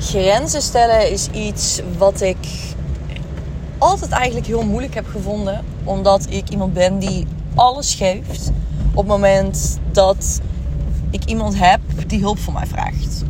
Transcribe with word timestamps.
Grenzen 0.00 0.62
stellen 0.62 1.10
is 1.10 1.28
iets 1.32 1.80
wat 1.98 2.20
ik 2.20 2.36
altijd 3.78 4.10
eigenlijk 4.10 4.46
heel 4.46 4.62
moeilijk 4.62 4.94
heb 4.94 5.06
gevonden. 5.06 5.64
Omdat 5.84 6.26
ik 6.28 6.48
iemand 6.48 6.72
ben 6.72 6.98
die 6.98 7.26
alles 7.54 7.94
geeft 7.94 8.50
op 8.90 8.96
het 8.96 9.06
moment 9.06 9.78
dat 9.92 10.40
ik 11.10 11.24
iemand 11.24 11.58
heb 11.58 11.80
die 12.06 12.20
hulp 12.20 12.38
voor 12.38 12.52
mij 12.52 12.66
vraagt. 12.66 13.24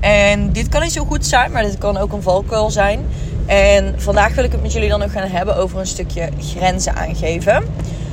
En 0.00 0.52
dit 0.52 0.68
kan 0.68 0.82
niet 0.82 0.92
zo 0.92 1.04
goed 1.04 1.26
zijn, 1.26 1.52
maar 1.52 1.62
dit 1.62 1.78
kan 1.78 1.96
ook 1.96 2.12
een 2.12 2.22
valkuil 2.22 2.70
zijn. 2.70 3.06
En 3.46 3.94
vandaag 3.96 4.34
wil 4.34 4.44
ik 4.44 4.52
het 4.52 4.62
met 4.62 4.72
jullie 4.72 4.88
dan 4.88 5.02
ook 5.02 5.12
gaan 5.12 5.28
hebben 5.28 5.56
over 5.56 5.78
een 5.78 5.86
stukje 5.86 6.28
grenzen 6.38 6.94
aangeven. 6.94 7.64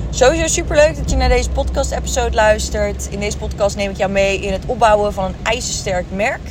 Sowieso 0.09 0.47
super 0.47 0.75
leuk 0.75 0.97
dat 0.97 1.09
je 1.09 1.15
naar 1.15 1.29
deze 1.29 1.49
podcast-episode 1.49 2.35
luistert. 2.35 3.07
In 3.09 3.19
deze 3.19 3.37
podcast 3.37 3.75
neem 3.75 3.89
ik 3.89 3.97
jou 3.97 4.11
mee 4.11 4.39
in 4.39 4.51
het 4.51 4.65
opbouwen 4.65 5.13
van 5.13 5.25
een 5.25 5.35
ijzersterk 5.43 6.05
merk. 6.11 6.41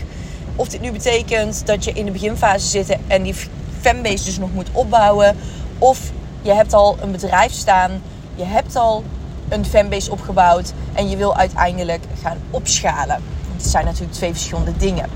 Of 0.57 0.69
dit 0.69 0.80
nu 0.80 0.93
betekent 0.93 1.66
dat 1.66 1.84
je 1.84 1.93
in 1.93 2.05
de 2.05 2.11
beginfase 2.11 2.66
zit 2.66 2.96
en 3.06 3.23
die 3.23 3.34
fanbase 3.80 4.24
dus 4.24 4.38
nog 4.38 4.52
moet 4.52 4.69
opbouwen. 4.73 5.37
Of 5.78 6.11
je 6.42 6.52
hebt 6.52 6.73
al 6.73 6.97
een 7.01 7.12
bedrijf 7.12 7.52
staan, 7.52 7.91
je 8.34 8.45
hebt 8.45 8.77
al 8.77 9.05
een 9.48 9.65
fanbase 9.65 10.11
opgebouwd 10.11 10.73
en 10.92 11.11
je 11.11 11.16
wil 11.16 11.37
uiteindelijk 11.37 12.05
gaan 12.23 12.38
opschalen. 12.51 13.23
Het 13.56 13.66
zijn 13.66 13.84
natuurlijk 13.84 14.12
twee 14.12 14.33
verschillende 14.33 14.77
dingen. 14.77 15.06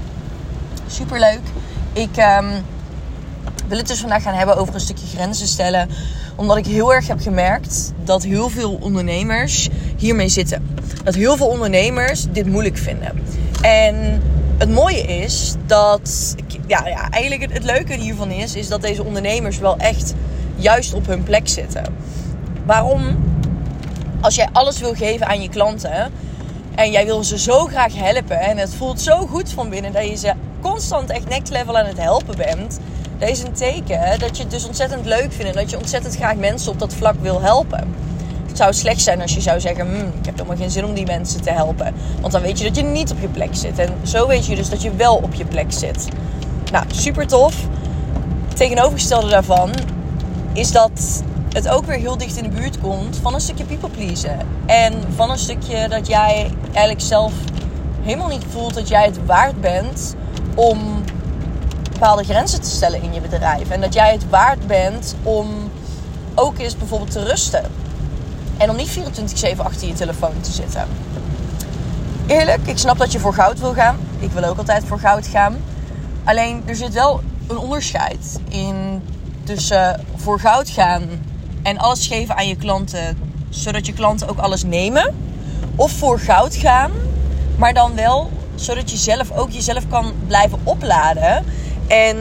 Super 0.86 1.20
leuk. 1.20 1.40
Ik 1.92 2.16
um, 2.16 2.64
wil 3.68 3.78
het 3.78 3.88
dus 3.88 4.00
vandaag 4.00 4.22
gaan 4.22 4.34
hebben 4.34 4.56
over 4.56 4.74
een 4.74 4.80
stukje 4.80 5.06
grenzen 5.06 5.46
stellen. 5.46 5.88
Omdat 6.34 6.56
ik 6.56 6.66
heel 6.66 6.94
erg 6.94 7.06
heb 7.06 7.20
gemerkt 7.20 7.92
dat 8.04 8.22
heel 8.22 8.48
veel 8.48 8.78
ondernemers 8.80 9.68
hiermee 9.96 10.28
zitten. 10.28 10.78
Dat 11.04 11.14
heel 11.14 11.36
veel 11.36 11.48
ondernemers 11.48 12.26
dit 12.30 12.46
moeilijk 12.46 12.76
vinden. 12.76 13.22
En 13.60 14.22
het 14.58 14.70
mooie 14.70 15.02
is 15.02 15.54
dat, 15.66 16.34
ja, 16.66 16.86
ja 16.86 17.10
eigenlijk 17.10 17.52
het, 17.52 17.64
leuke 17.64 17.94
hiervan 17.94 18.30
is, 18.30 18.54
is 18.54 18.68
dat 18.68 18.82
deze 18.82 19.04
ondernemers 19.04 19.58
wel 19.58 19.76
echt 19.76 20.14
juist 20.56 20.94
op 20.94 21.06
hun 21.06 21.22
plek 21.22 21.48
zitten. 21.48 21.84
Waarom? 22.64 23.24
Als 24.20 24.34
jij 24.34 24.48
alles 24.52 24.80
wil 24.80 24.94
geven 24.94 25.26
aan 25.26 25.42
je 25.42 25.48
klanten 25.48 26.12
en 26.74 26.90
jij 26.90 27.04
wil 27.04 27.24
ze 27.24 27.38
zo 27.38 27.66
graag 27.66 27.94
helpen 27.94 28.40
en 28.40 28.58
het 28.58 28.74
voelt 28.74 29.00
zo 29.00 29.26
goed 29.26 29.50
van 29.50 29.68
binnen 29.68 29.92
dat 29.92 30.08
je 30.08 30.16
ze 30.16 30.32
constant 30.60 31.10
echt 31.10 31.28
next 31.28 31.52
level 31.52 31.78
aan 31.78 31.86
het 31.86 31.98
helpen 31.98 32.36
bent, 32.36 32.78
dat 33.18 33.28
is 33.28 33.42
een 33.42 33.52
teken 33.52 34.18
dat 34.18 34.36
je 34.36 34.42
het 34.42 34.52
dus 34.52 34.66
ontzettend 34.66 35.04
leuk 35.04 35.32
vindt 35.32 35.50
en 35.50 35.62
dat 35.62 35.70
je 35.70 35.78
ontzettend 35.78 36.16
graag 36.16 36.34
mensen 36.34 36.72
op 36.72 36.78
dat 36.78 36.94
vlak 36.94 37.14
wil 37.20 37.40
helpen. 37.40 37.94
Het 38.56 38.64
zou 38.64 38.76
slecht 38.76 39.00
zijn 39.00 39.20
als 39.20 39.34
je 39.34 39.40
zou 39.40 39.60
zeggen: 39.60 39.86
hm, 39.86 40.18
Ik 40.18 40.26
heb 40.26 40.34
helemaal 40.34 40.56
geen 40.56 40.70
zin 40.70 40.84
om 40.84 40.94
die 40.94 41.06
mensen 41.06 41.42
te 41.42 41.50
helpen. 41.50 41.94
Want 42.20 42.32
dan 42.32 42.42
weet 42.42 42.58
je 42.58 42.64
dat 42.64 42.76
je 42.76 42.82
niet 42.82 43.10
op 43.10 43.20
je 43.20 43.28
plek 43.28 43.48
zit. 43.52 43.78
En 43.78 43.94
zo 44.02 44.26
weet 44.26 44.46
je 44.46 44.56
dus 44.56 44.68
dat 44.68 44.82
je 44.82 44.94
wel 44.94 45.16
op 45.16 45.34
je 45.34 45.44
plek 45.44 45.72
zit. 45.72 46.08
Nou, 46.72 46.84
super 46.90 47.26
tof. 47.26 47.54
tegenovergestelde 48.54 49.28
daarvan 49.28 49.70
is 50.52 50.72
dat 50.72 51.22
het 51.52 51.68
ook 51.68 51.86
weer 51.86 51.98
heel 51.98 52.16
dicht 52.16 52.36
in 52.36 52.42
de 52.42 52.48
buurt 52.48 52.80
komt 52.80 53.18
van 53.22 53.34
een 53.34 53.40
stukje 53.40 53.64
people 53.64 53.88
pleasen. 53.88 54.38
En 54.66 54.94
van 55.14 55.30
een 55.30 55.38
stukje 55.38 55.88
dat 55.88 56.06
jij 56.06 56.50
eigenlijk 56.72 57.06
zelf 57.06 57.32
helemaal 58.02 58.28
niet 58.28 58.44
voelt 58.50 58.74
dat 58.74 58.88
jij 58.88 59.04
het 59.04 59.26
waard 59.26 59.60
bent 59.60 60.14
om 60.54 60.78
bepaalde 61.92 62.24
grenzen 62.24 62.60
te 62.60 62.70
stellen 62.70 63.02
in 63.02 63.12
je 63.12 63.20
bedrijf. 63.20 63.70
En 63.70 63.80
dat 63.80 63.94
jij 63.94 64.12
het 64.12 64.28
waard 64.28 64.66
bent 64.66 65.16
om 65.22 65.46
ook 66.34 66.58
eens 66.58 66.76
bijvoorbeeld 66.76 67.10
te 67.10 67.22
rusten. 67.22 67.84
En 68.56 68.70
om 68.70 68.76
niet 68.76 68.98
24-7 68.98 69.56
achter 69.56 69.88
je 69.88 69.94
telefoon 69.94 70.40
te 70.40 70.52
zitten. 70.52 70.88
Eerlijk, 72.26 72.66
ik 72.66 72.78
snap 72.78 72.98
dat 72.98 73.12
je 73.12 73.18
voor 73.18 73.34
goud 73.34 73.60
wil 73.60 73.72
gaan. 73.72 73.98
Ik 74.18 74.30
wil 74.30 74.44
ook 74.44 74.58
altijd 74.58 74.84
voor 74.84 74.98
goud 74.98 75.26
gaan. 75.26 75.56
Alleen 76.24 76.62
er 76.66 76.76
zit 76.76 76.92
wel 76.92 77.20
een 77.46 77.58
onderscheid 77.58 78.40
in 78.48 79.02
tussen 79.44 80.04
voor 80.16 80.40
goud 80.40 80.68
gaan 80.68 81.02
en 81.62 81.78
alles 81.78 82.06
geven 82.06 82.36
aan 82.36 82.48
je 82.48 82.56
klanten, 82.56 83.18
zodat 83.48 83.86
je 83.86 83.92
klanten 83.92 84.28
ook 84.28 84.38
alles 84.38 84.62
nemen. 84.62 85.14
Of 85.76 85.92
voor 85.92 86.18
goud 86.20 86.54
gaan, 86.54 86.90
maar 87.56 87.74
dan 87.74 87.94
wel 87.94 88.30
zodat 88.54 88.90
je 88.90 88.96
zelf 88.96 89.30
ook 89.30 89.50
jezelf 89.50 89.88
kan 89.88 90.12
blijven 90.26 90.58
opladen. 90.62 91.44
En 91.86 92.16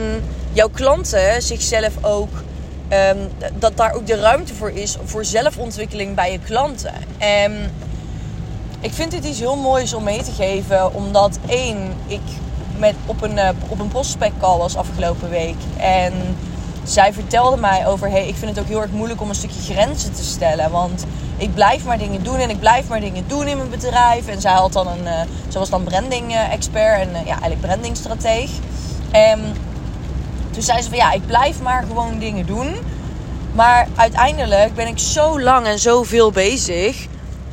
jouw 0.52 0.70
klanten 0.70 1.42
zichzelf 1.42 1.94
ook 2.02 2.30
Ehm, 2.88 3.18
dat 3.60 3.78
daar 3.78 3.94
ook 3.94 4.08
de 4.08 4.16
ruimte 4.16 4.54
voor 4.54 4.72
is 4.72 4.98
voor 5.04 5.26
zelfontwikkeling 5.26 6.16
bij 6.16 6.32
je 6.32 6.40
klanten. 6.40 6.94
En 7.18 7.72
ik 8.80 8.94
vind 8.94 9.12
dit 9.12 9.26
iets 9.26 9.40
heel 9.40 9.56
moois 9.56 9.94
om 9.94 10.04
mee 10.04 10.24
te 10.24 10.32
geven, 10.32 10.94
omdat 10.94 11.40
één, 11.48 11.94
ik 12.08 12.22
met, 12.78 12.96
op, 13.06 13.22
een, 13.22 13.38
uh, 13.38 13.50
op 13.68 13.80
een 13.80 13.88
prospect 13.88 14.38
call 14.40 14.58
was 14.58 14.78
afgelopen 14.78 15.30
week. 15.30 15.56
En 15.78 16.14
zij 16.84 17.14
vertelde 17.14 17.58
mij 17.58 17.88
over, 17.88 18.10
hey, 18.10 18.28
ik 18.28 18.36
vind 18.36 18.52
het 18.52 18.60
ook 18.60 18.70
heel 18.70 18.82
erg 18.82 18.92
moeilijk 18.92 19.22
om 19.22 19.30
een 19.30 19.36
stukje 19.36 19.74
grenzen 19.74 20.14
te 20.14 20.24
stellen. 20.24 20.72
Want 20.72 21.06
ik 21.38 21.54
blijf 21.54 21.86
maar 21.86 21.98
dingen 21.98 22.24
doen 22.24 22.40
en 22.40 22.50
ik 22.50 22.60
blijf 22.60 22.88
maar 22.88 23.00
dingen 23.00 23.24
doen 23.28 23.48
in 23.48 23.58
mijn 23.58 23.70
bedrijf. 23.70 24.28
En 24.28 24.42
zij 24.42 24.54
had 24.54 24.74
dan 24.74 24.88
een, 24.88 25.04
uh, 25.04 25.54
was 25.54 25.70
dan 25.70 25.84
branding 25.84 26.32
uh, 26.32 26.54
expert 26.54 27.00
en 27.00 27.10
ja, 27.12 27.32
eigenlijk 27.32 27.62
brandingstrateeg. 27.62 28.52
En 29.12 29.56
toen 30.56 30.64
zei 30.64 30.82
ze 30.82 30.90
van 30.90 30.98
ja, 30.98 31.12
ik 31.12 31.26
blijf 31.28 31.62
maar 31.62 31.84
gewoon 31.88 32.20
dingen 32.20 32.46
doen. 32.46 32.76
Maar 33.52 33.88
uiteindelijk 33.96 34.76
ben 34.76 34.88
ik 34.88 35.00
zo 35.00 35.42
lang 35.42 35.66
en 35.66 35.80
zoveel 35.80 36.32
bezig. 36.32 37.08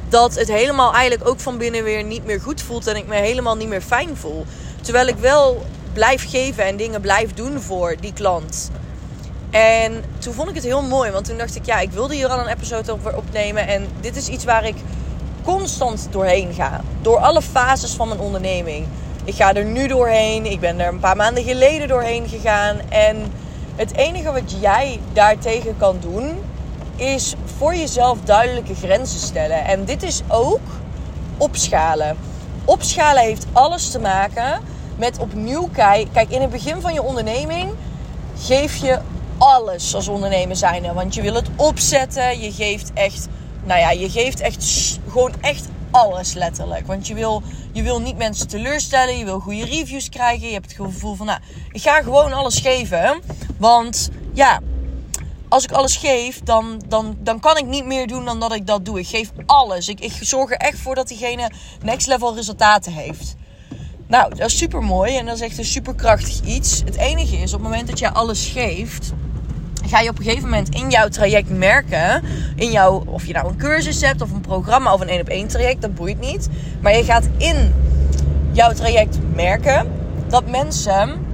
Dat 0.09 0.35
het 0.35 0.49
helemaal 0.49 0.95
eigenlijk 0.95 1.29
ook 1.29 1.41
van 1.41 1.59
binnen 1.59 1.85
weer 1.85 2.05
niet 2.05 2.25
meer 2.25 2.41
goed 2.41 2.63
voelt. 2.63 2.87
En 2.87 2.97
ik 2.97 3.07
me 3.07 3.15
helemaal 3.15 3.57
niet 3.57 3.69
meer 3.69 3.81
fijn 3.81 4.17
voel. 4.17 4.47
Terwijl 4.81 5.07
ik 5.07 5.17
wel 5.17 5.67
blijf 5.93 6.31
geven 6.31 6.65
en 6.65 6.77
dingen 6.77 7.01
blijf 7.01 7.35
doen 7.35 7.61
voor 7.61 7.97
die 8.01 8.13
klant. 8.13 8.71
En 9.51 10.05
toen 10.19 10.35
vond 10.35 10.49
ik 10.49 10.55
het 10.55 10.65
heel 10.65 10.83
mooi. 10.83 11.11
Want 11.11 11.25
toen 11.25 11.39
dacht 11.39 11.57
ik, 11.57 11.67
ja, 11.67 11.79
ik 11.81 11.91
wilde 11.91 12.15
hier 12.15 12.29
al 12.29 12.39
een 12.39 12.55
episode 12.55 12.93
over 12.93 13.17
opnemen. 13.17 13.67
En 13.67 13.87
dit 14.01 14.17
is 14.17 14.29
iets 14.29 14.45
waar 14.45 14.65
ik 14.65 14.77
constant 15.45 16.09
doorheen 16.11 16.55
ga. 16.55 16.81
Door 17.01 17.19
alle 17.19 17.43
fases 17.43 17.93
van 17.93 18.09
mijn 18.09 18.21
onderneming. 18.21 18.87
Ik 19.25 19.35
ga 19.35 19.55
er 19.55 19.65
nu 19.65 19.87
doorheen. 19.87 20.47
Ik 20.47 20.61
ben 20.61 20.81
er 20.81 20.89
een 20.89 21.01
paar 21.01 21.17
maanden 21.17 21.45
geleden 21.45 21.89
doorheen 21.89 22.29
gegaan. 22.29 22.81
En 22.89 23.33
het 23.77 23.97
enige 23.97 24.33
wat 24.33 24.55
jij 24.61 25.01
daartegen 25.13 25.77
kan 25.77 25.97
doen, 26.01 26.39
is 26.97 27.35
voor 27.57 27.75
jezelf 27.75 28.19
duidelijke 28.25 28.75
grenzen 28.75 29.21
stellen. 29.21 29.65
En 29.65 29.85
dit 29.85 30.03
is 30.03 30.23
ook 30.29 30.61
opschalen. 31.37 32.17
Opschalen 32.65 33.23
heeft 33.23 33.47
alles 33.53 33.91
te 33.91 33.99
maken 33.99 34.61
met 34.97 35.19
opnieuw 35.19 35.69
kijken. 35.73 36.13
Kijk, 36.13 36.31
in 36.31 36.41
het 36.41 36.51
begin 36.51 36.81
van 36.81 36.93
je 36.93 37.03
onderneming 37.03 37.71
geef 38.39 38.77
je 38.77 38.99
alles 39.39 39.95
als 39.95 40.09
ondernemer 40.09 40.57
zijn. 40.57 40.95
Want 40.95 41.15
je 41.15 41.23
wil 41.23 41.35
het 41.35 41.49
opzetten. 41.57 42.41
Je 42.41 42.53
geeft 42.53 42.91
echt, 42.95 43.29
nou 43.65 43.81
ja, 43.81 43.91
je 43.91 44.11
geeft 44.11 44.41
echt 44.41 44.99
gewoon 45.09 45.33
echt 45.41 45.69
alles 45.93 46.33
letterlijk. 46.33 46.87
Want 46.87 47.07
je 47.07 47.15
wil, 47.15 47.43
je 47.73 47.83
wil 47.83 48.01
niet 48.01 48.17
mensen 48.17 48.49
teleurstellen. 48.49 49.19
Je 49.19 49.25
wil 49.25 49.41
goede 49.41 49.65
reviews 49.65 50.09
krijgen. 50.09 50.47
Je 50.47 50.53
hebt 50.53 50.77
het 50.77 50.87
gevoel 50.87 51.15
van, 51.15 51.27
nou, 51.27 51.41
ik 51.73 51.83
ga 51.83 52.03
gewoon 52.03 52.33
alles 52.33 52.59
geven. 52.59 53.21
Want 53.59 54.11
ja, 54.33 54.61
als 55.49 55.65
ik 55.65 55.73
alles 55.73 55.97
geef, 55.97 56.41
dan, 56.41 56.83
dan, 56.89 57.17
dan 57.19 57.41
kan 57.41 57.57
ik 57.57 57.67
niet 57.67 57.85
meer 57.85 58.07
doen 58.07 58.25
dan 58.25 58.41
dat 58.41 58.55
ik 58.55 58.67
dat 58.67 58.85
doe. 58.85 58.99
Ik 58.99 59.07
geef 59.09 59.31
alles. 59.47 59.89
Ik, 59.89 60.01
ik 60.01 60.13
zorg 60.21 60.51
er 60.51 60.57
echt 60.57 60.79
voor 60.79 60.95
dat 60.95 61.09
diegene 61.09 61.51
next 61.83 62.07
level 62.07 62.35
resultaten 62.35 62.93
heeft. 62.93 63.35
Nou, 64.07 64.35
dat 64.35 64.47
is 64.47 64.59
super 64.59 64.83
mooi 64.83 65.17
en 65.17 65.27
dat 65.27 65.35
is 65.35 65.41
echt 65.41 65.59
een 65.59 65.65
super 65.65 65.95
krachtig 65.95 66.41
iets. 66.45 66.83
Het 66.85 66.97
enige 66.97 67.37
is, 67.37 67.55
op 67.55 67.61
het 67.61 67.71
moment 67.71 67.89
dat 67.89 67.99
jij 67.99 68.11
alles 68.11 68.47
geeft, 68.47 69.13
ga 69.93 70.01
je 70.01 70.09
op 70.09 70.19
een 70.19 70.25
gegeven 70.25 70.49
moment 70.49 70.69
in 70.69 70.91
jouw 70.91 71.09
traject 71.09 71.51
merken, 71.51 72.23
in 72.57 72.71
jouw, 72.71 73.03
of 73.07 73.27
je 73.27 73.33
nou 73.33 73.49
een 73.49 73.57
cursus 73.57 74.01
hebt 74.01 74.21
of 74.23 74.31
een 74.31 74.41
programma 74.41 74.93
of 74.93 75.01
een 75.01 75.09
één 75.09 75.21
op 75.21 75.29
één 75.29 75.49
traject, 75.49 75.81
dat 75.81 75.95
boeit 75.95 76.21
niet. 76.21 76.49
Maar 76.81 76.97
je 76.97 77.05
gaat 77.05 77.29
in 77.37 77.75
jouw 78.53 78.73
traject 78.73 79.19
merken 79.35 79.93
dat 80.29 80.47
mensen 80.47 81.27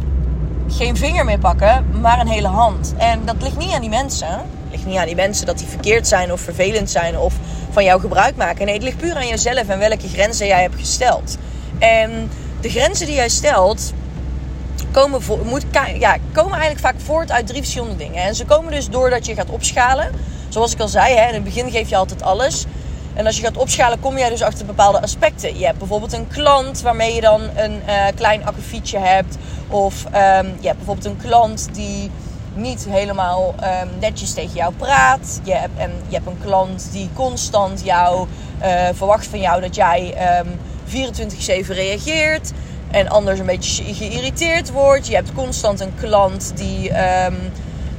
geen 0.69 0.97
vinger 0.97 1.25
meer 1.25 1.39
pakken, 1.39 1.87
maar 2.01 2.21
een 2.21 2.28
hele 2.28 2.49
hand. 2.49 2.95
En 2.97 3.21
dat 3.25 3.37
ligt 3.43 3.59
niet 3.59 3.72
aan 3.72 3.81
die 3.81 3.91
mensen. 3.91 4.28
Het 4.28 4.71
ligt 4.71 4.87
niet 4.87 4.97
aan 4.97 5.07
die 5.07 5.15
mensen 5.15 5.47
dat 5.47 5.59
die 5.59 5.66
verkeerd 5.66 6.07
zijn 6.09 6.33
of 6.33 6.41
vervelend 6.41 6.91
zijn 6.91 7.19
of 7.19 7.34
van 7.71 7.84
jou 7.84 8.01
gebruik 8.01 8.37
maken. 8.37 8.65
Nee, 8.65 8.75
het 8.75 8.83
ligt 8.83 8.97
puur 8.97 9.15
aan 9.15 9.28
jezelf 9.28 9.69
en 9.69 9.78
welke 9.78 10.09
grenzen 10.09 10.47
jij 10.47 10.63
hebt 10.63 10.78
gesteld. 10.78 11.37
En 11.78 12.31
de 12.61 12.69
grenzen 12.69 13.07
die 13.07 13.15
jij 13.15 13.28
stelt, 13.28 13.93
komen, 14.91 15.23
voor, 15.23 15.39
moet, 15.45 15.65
ja, 15.99 16.17
komen 16.33 16.59
eigenlijk 16.59 16.81
vaak 16.81 17.01
voort 17.01 17.31
uit 17.31 17.47
drie 17.47 17.61
verschillende 17.61 17.97
dingen. 17.97 18.23
En 18.23 18.35
ze 18.35 18.45
komen 18.45 18.73
dus 18.73 18.89
doordat 18.89 19.27
je 19.27 19.35
gaat 19.35 19.51
opschalen. 19.51 20.13
Zoals 20.49 20.73
ik 20.73 20.81
al 20.81 20.89
zei, 20.89 21.15
hè, 21.15 21.29
in 21.29 21.35
het 21.35 21.45
begin 21.45 21.71
geef 21.71 21.89
je 21.89 21.97
altijd 21.97 22.23
alles. 22.23 22.65
En 23.15 23.27
als 23.27 23.37
je 23.37 23.43
gaat 23.43 23.57
opschalen, 23.57 24.01
kom 24.01 24.19
jij 24.19 24.29
dus 24.29 24.43
achter 24.43 24.67
bepaalde 24.67 25.01
aspecten. 25.01 25.59
Je 25.59 25.65
hebt 25.65 25.79
bijvoorbeeld 25.79 26.13
een 26.13 26.29
klant 26.29 26.81
waarmee 26.81 27.15
je 27.15 27.21
dan 27.21 27.41
een 27.57 27.83
uh, 27.87 28.05
klein 28.15 28.47
akkefietje 28.47 28.99
hebt. 28.99 29.37
Of 29.69 30.05
um, 30.05 30.57
je 30.61 30.67
hebt 30.67 30.77
bijvoorbeeld 30.77 31.05
een 31.05 31.17
klant 31.17 31.69
die 31.73 32.11
niet 32.55 32.87
helemaal 32.89 33.55
um, 33.83 33.89
netjes 34.01 34.35
tegen 34.35 34.55
jou 34.55 34.73
praat. 34.75 35.41
Je 35.43 35.53
hebt, 35.53 35.79
en 35.79 35.93
je 36.09 36.15
hebt 36.15 36.27
een 36.27 36.41
klant 36.45 36.89
die 36.93 37.09
constant 37.15 37.85
jou 37.85 38.27
uh, 38.63 38.89
verwacht 38.93 39.27
van 39.27 39.41
jou 39.41 39.61
dat 39.61 39.75
jij 39.75 40.15
um, 40.41 40.59
24-7 41.65 41.67
reageert. 41.67 42.53
En 42.91 43.09
anders 43.09 43.39
een 43.39 43.47
beetje 43.47 43.95
geïrriteerd 43.95 44.71
wordt. 44.71 45.07
Je 45.07 45.15
hebt 45.15 45.33
constant 45.33 45.81
een 45.81 45.95
klant 46.01 46.53
die, 46.55 46.91
ehm, 46.91 47.35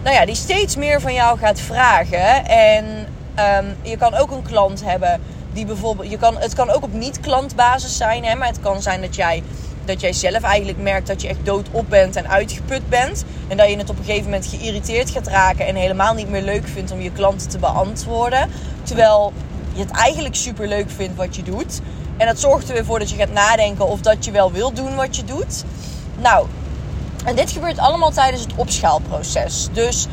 nou 0.03 0.15
ja, 0.15 0.25
die 0.25 0.35
steeds 0.35 0.75
meer 0.75 1.01
van 1.01 1.13
jou 1.13 1.37
gaat 1.37 1.59
vragen. 1.59 2.45
En 2.45 3.07
ehm, 3.35 3.65
je 3.81 3.97
kan 3.97 4.13
ook 4.13 4.31
een 4.31 4.43
klant 4.43 4.83
hebben 4.83 5.21
die 5.53 5.65
bijvoorbeeld. 5.65 6.09
Je 6.09 6.17
kan, 6.17 6.37
het 6.37 6.53
kan 6.53 6.69
ook 6.69 6.83
op 6.83 6.93
niet-klantbasis 6.93 7.97
zijn, 7.97 8.25
hè, 8.25 8.35
maar 8.35 8.47
het 8.47 8.59
kan 8.59 8.81
zijn 8.81 9.01
dat 9.01 9.15
jij 9.15 9.43
dat 9.89 10.01
jij 10.01 10.13
zelf 10.13 10.41
eigenlijk 10.41 10.77
merkt 10.77 11.07
dat 11.07 11.21
je 11.21 11.27
echt 11.27 11.45
doodop 11.45 11.89
bent 11.89 12.15
en 12.15 12.29
uitgeput 12.29 12.89
bent. 12.89 13.25
En 13.47 13.57
dat 13.57 13.69
je 13.69 13.77
het 13.77 13.89
op 13.89 13.97
een 13.97 14.03
gegeven 14.05 14.23
moment 14.23 14.45
geïrriteerd 14.45 15.09
gaat 15.09 15.27
raken 15.27 15.67
en 15.67 15.75
helemaal 15.75 16.13
niet 16.13 16.29
meer 16.29 16.41
leuk 16.41 16.67
vindt 16.67 16.91
om 16.91 17.01
je 17.01 17.11
klanten 17.11 17.49
te 17.49 17.57
beantwoorden. 17.57 18.49
Terwijl 18.83 19.33
je 19.73 19.79
het 19.79 19.91
eigenlijk 19.91 20.35
super 20.35 20.67
leuk 20.67 20.89
vindt 20.89 21.15
wat 21.15 21.35
je 21.35 21.43
doet. 21.43 21.81
En 22.19 22.27
dat 22.27 22.39
zorgt 22.39 22.67
er 22.67 22.73
weer 22.73 22.85
voor 22.85 22.99
dat 22.99 23.09
je 23.09 23.15
gaat 23.15 23.31
nadenken 23.31 23.87
of 23.87 24.01
dat 24.01 24.25
je 24.25 24.31
wel 24.31 24.51
wil 24.51 24.73
doen 24.73 24.95
wat 24.95 25.15
je 25.15 25.23
doet. 25.23 25.63
Nou, 26.21 26.47
en 27.25 27.35
dit 27.35 27.51
gebeurt 27.51 27.79
allemaal 27.79 28.11
tijdens 28.11 28.41
het 28.41 28.51
opschaalproces. 28.55 29.67
Dus 29.71 30.07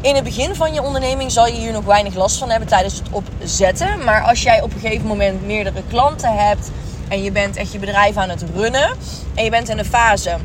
in 0.00 0.14
het 0.14 0.24
begin 0.24 0.54
van 0.54 0.72
je 0.72 0.82
onderneming 0.82 1.32
zal 1.32 1.46
je 1.46 1.52
hier 1.52 1.72
nog 1.72 1.84
weinig 1.84 2.14
last 2.14 2.38
van 2.38 2.50
hebben 2.50 2.68
tijdens 2.68 2.98
het 2.98 3.08
opzetten. 3.10 4.04
Maar 4.04 4.22
als 4.22 4.42
jij 4.42 4.62
op 4.62 4.74
een 4.74 4.80
gegeven 4.80 5.06
moment 5.06 5.46
meerdere 5.46 5.82
klanten 5.88 6.36
hebt 6.36 6.70
en 7.08 7.22
je 7.22 7.32
bent 7.32 7.56
echt 7.56 7.72
je 7.72 7.78
bedrijf 7.78 8.16
aan 8.16 8.28
het 8.28 8.44
runnen 8.54 8.96
en 9.34 9.44
je 9.44 9.50
bent 9.50 9.68
in 9.68 9.78
een 9.78 9.84
fase 9.84 10.36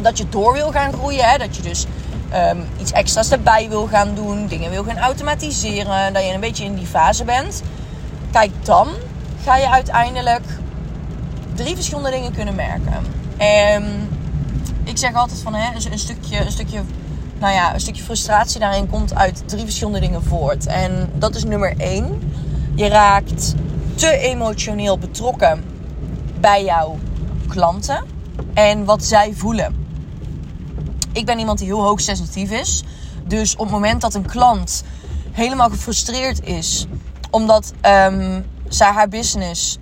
dat 0.00 0.18
je 0.18 0.28
door 0.28 0.52
wil 0.52 0.70
gaan 0.70 0.92
groeien, 0.92 1.24
hè, 1.24 1.38
dat 1.38 1.56
je 1.56 1.62
dus 1.62 1.86
um, 2.34 2.66
iets 2.80 2.92
extra's 2.92 3.30
erbij 3.30 3.68
wil 3.68 3.86
gaan 3.86 4.14
doen, 4.14 4.46
dingen 4.46 4.70
wil 4.70 4.84
gaan 4.84 4.98
automatiseren, 4.98 6.12
dat 6.12 6.24
je 6.24 6.32
een 6.32 6.40
beetje 6.40 6.64
in 6.64 6.74
die 6.74 6.86
fase 6.86 7.24
bent. 7.24 7.62
Kijk, 8.32 8.50
dan 8.62 8.88
ga 9.48 9.56
je 9.56 9.70
uiteindelijk 9.70 10.44
drie 11.54 11.74
verschillende 11.74 12.10
dingen 12.10 12.32
kunnen 12.32 12.54
merken. 12.54 13.04
En 13.36 14.08
ik 14.84 14.98
zeg 14.98 15.14
altijd 15.14 15.40
van 15.40 15.54
hè, 15.54 15.74
een, 15.74 15.98
stukje, 15.98 16.40
een 16.40 16.50
stukje 16.50 16.80
nou 17.38 17.52
ja, 17.52 17.74
een 17.74 17.80
stukje 17.80 18.02
frustratie 18.02 18.60
daarin 18.60 18.88
komt 18.88 19.14
uit 19.14 19.42
drie 19.46 19.64
verschillende 19.64 20.00
dingen 20.00 20.24
voort. 20.24 20.66
En 20.66 21.10
dat 21.14 21.34
is 21.34 21.44
nummer 21.44 21.74
één. 21.76 22.32
Je 22.74 22.88
raakt 22.88 23.54
te 23.94 24.18
emotioneel 24.18 24.98
betrokken 24.98 25.64
bij 26.40 26.64
jouw 26.64 26.98
klanten 27.48 28.04
en 28.54 28.84
wat 28.84 29.04
zij 29.04 29.32
voelen. 29.34 29.86
Ik 31.12 31.26
ben 31.26 31.38
iemand 31.38 31.58
die 31.58 31.66
heel 31.66 31.82
hoog 31.82 32.00
sensitief 32.00 32.50
is. 32.50 32.84
Dus 33.26 33.52
op 33.54 33.60
het 33.60 33.70
moment 33.70 34.00
dat 34.00 34.14
een 34.14 34.26
klant 34.26 34.84
helemaal 35.32 35.70
gefrustreerd 35.70 36.44
is 36.44 36.86
omdat 37.30 37.72
um, 37.86 38.44
zij 38.68 38.90
haar 38.90 39.08
business 39.08 39.78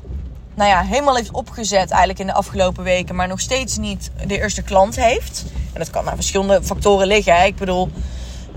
nou 0.54 0.70
ja, 0.70 0.82
helemaal 0.82 1.14
heeft 1.14 1.30
opgezet 1.30 1.90
eigenlijk 1.90 2.18
in 2.18 2.26
de 2.26 2.32
afgelopen 2.32 2.84
weken, 2.84 3.14
maar 3.14 3.28
nog 3.28 3.40
steeds 3.40 3.76
niet 3.76 4.10
de 4.26 4.38
eerste 4.38 4.62
klant 4.62 4.96
heeft. 4.96 5.44
En 5.72 5.78
dat 5.78 5.90
kan 5.90 6.08
aan 6.08 6.14
verschillende 6.14 6.62
factoren 6.62 7.06
liggen. 7.06 7.44
Ik 7.44 7.56
bedoel, 7.56 7.90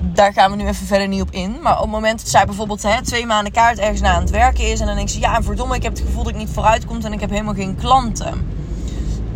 daar 0.02 0.34
gaan 0.34 0.52
we 0.52 0.58
nu 0.58 0.68
even 0.68 0.86
verder 0.88 1.08
niet 1.08 1.22
op 1.22 1.32
in. 1.32 1.58
Maar 1.62 1.76
op 1.76 1.82
het 1.82 1.92
moment 1.92 2.20
dat 2.20 2.30
zij 2.30 2.46
bijvoorbeeld 2.46 2.84
hè, 2.84 3.04
twee 3.04 3.26
maanden 3.26 3.52
kaart 3.54 3.80
ergens 3.80 4.02
na 4.02 4.14
aan 4.14 4.22
het 4.22 4.30
werken 4.30 4.72
is. 4.72 4.80
En 4.80 4.86
dan 4.86 4.96
denkt 4.96 5.12
ze, 5.12 5.20
ja, 5.20 5.42
verdomme, 5.42 5.76
ik 5.76 5.84
heb 5.84 5.92
het 5.92 6.02
gevoel 6.02 6.24
dat 6.24 6.32
ik 6.32 6.38
niet 6.38 6.50
vooruit 6.50 6.86
kom 6.86 7.00
en 7.04 7.14
ik 7.14 7.20
heb 7.20 7.30
helemaal 7.30 7.54
geen 7.54 7.76
klanten. 7.76 8.58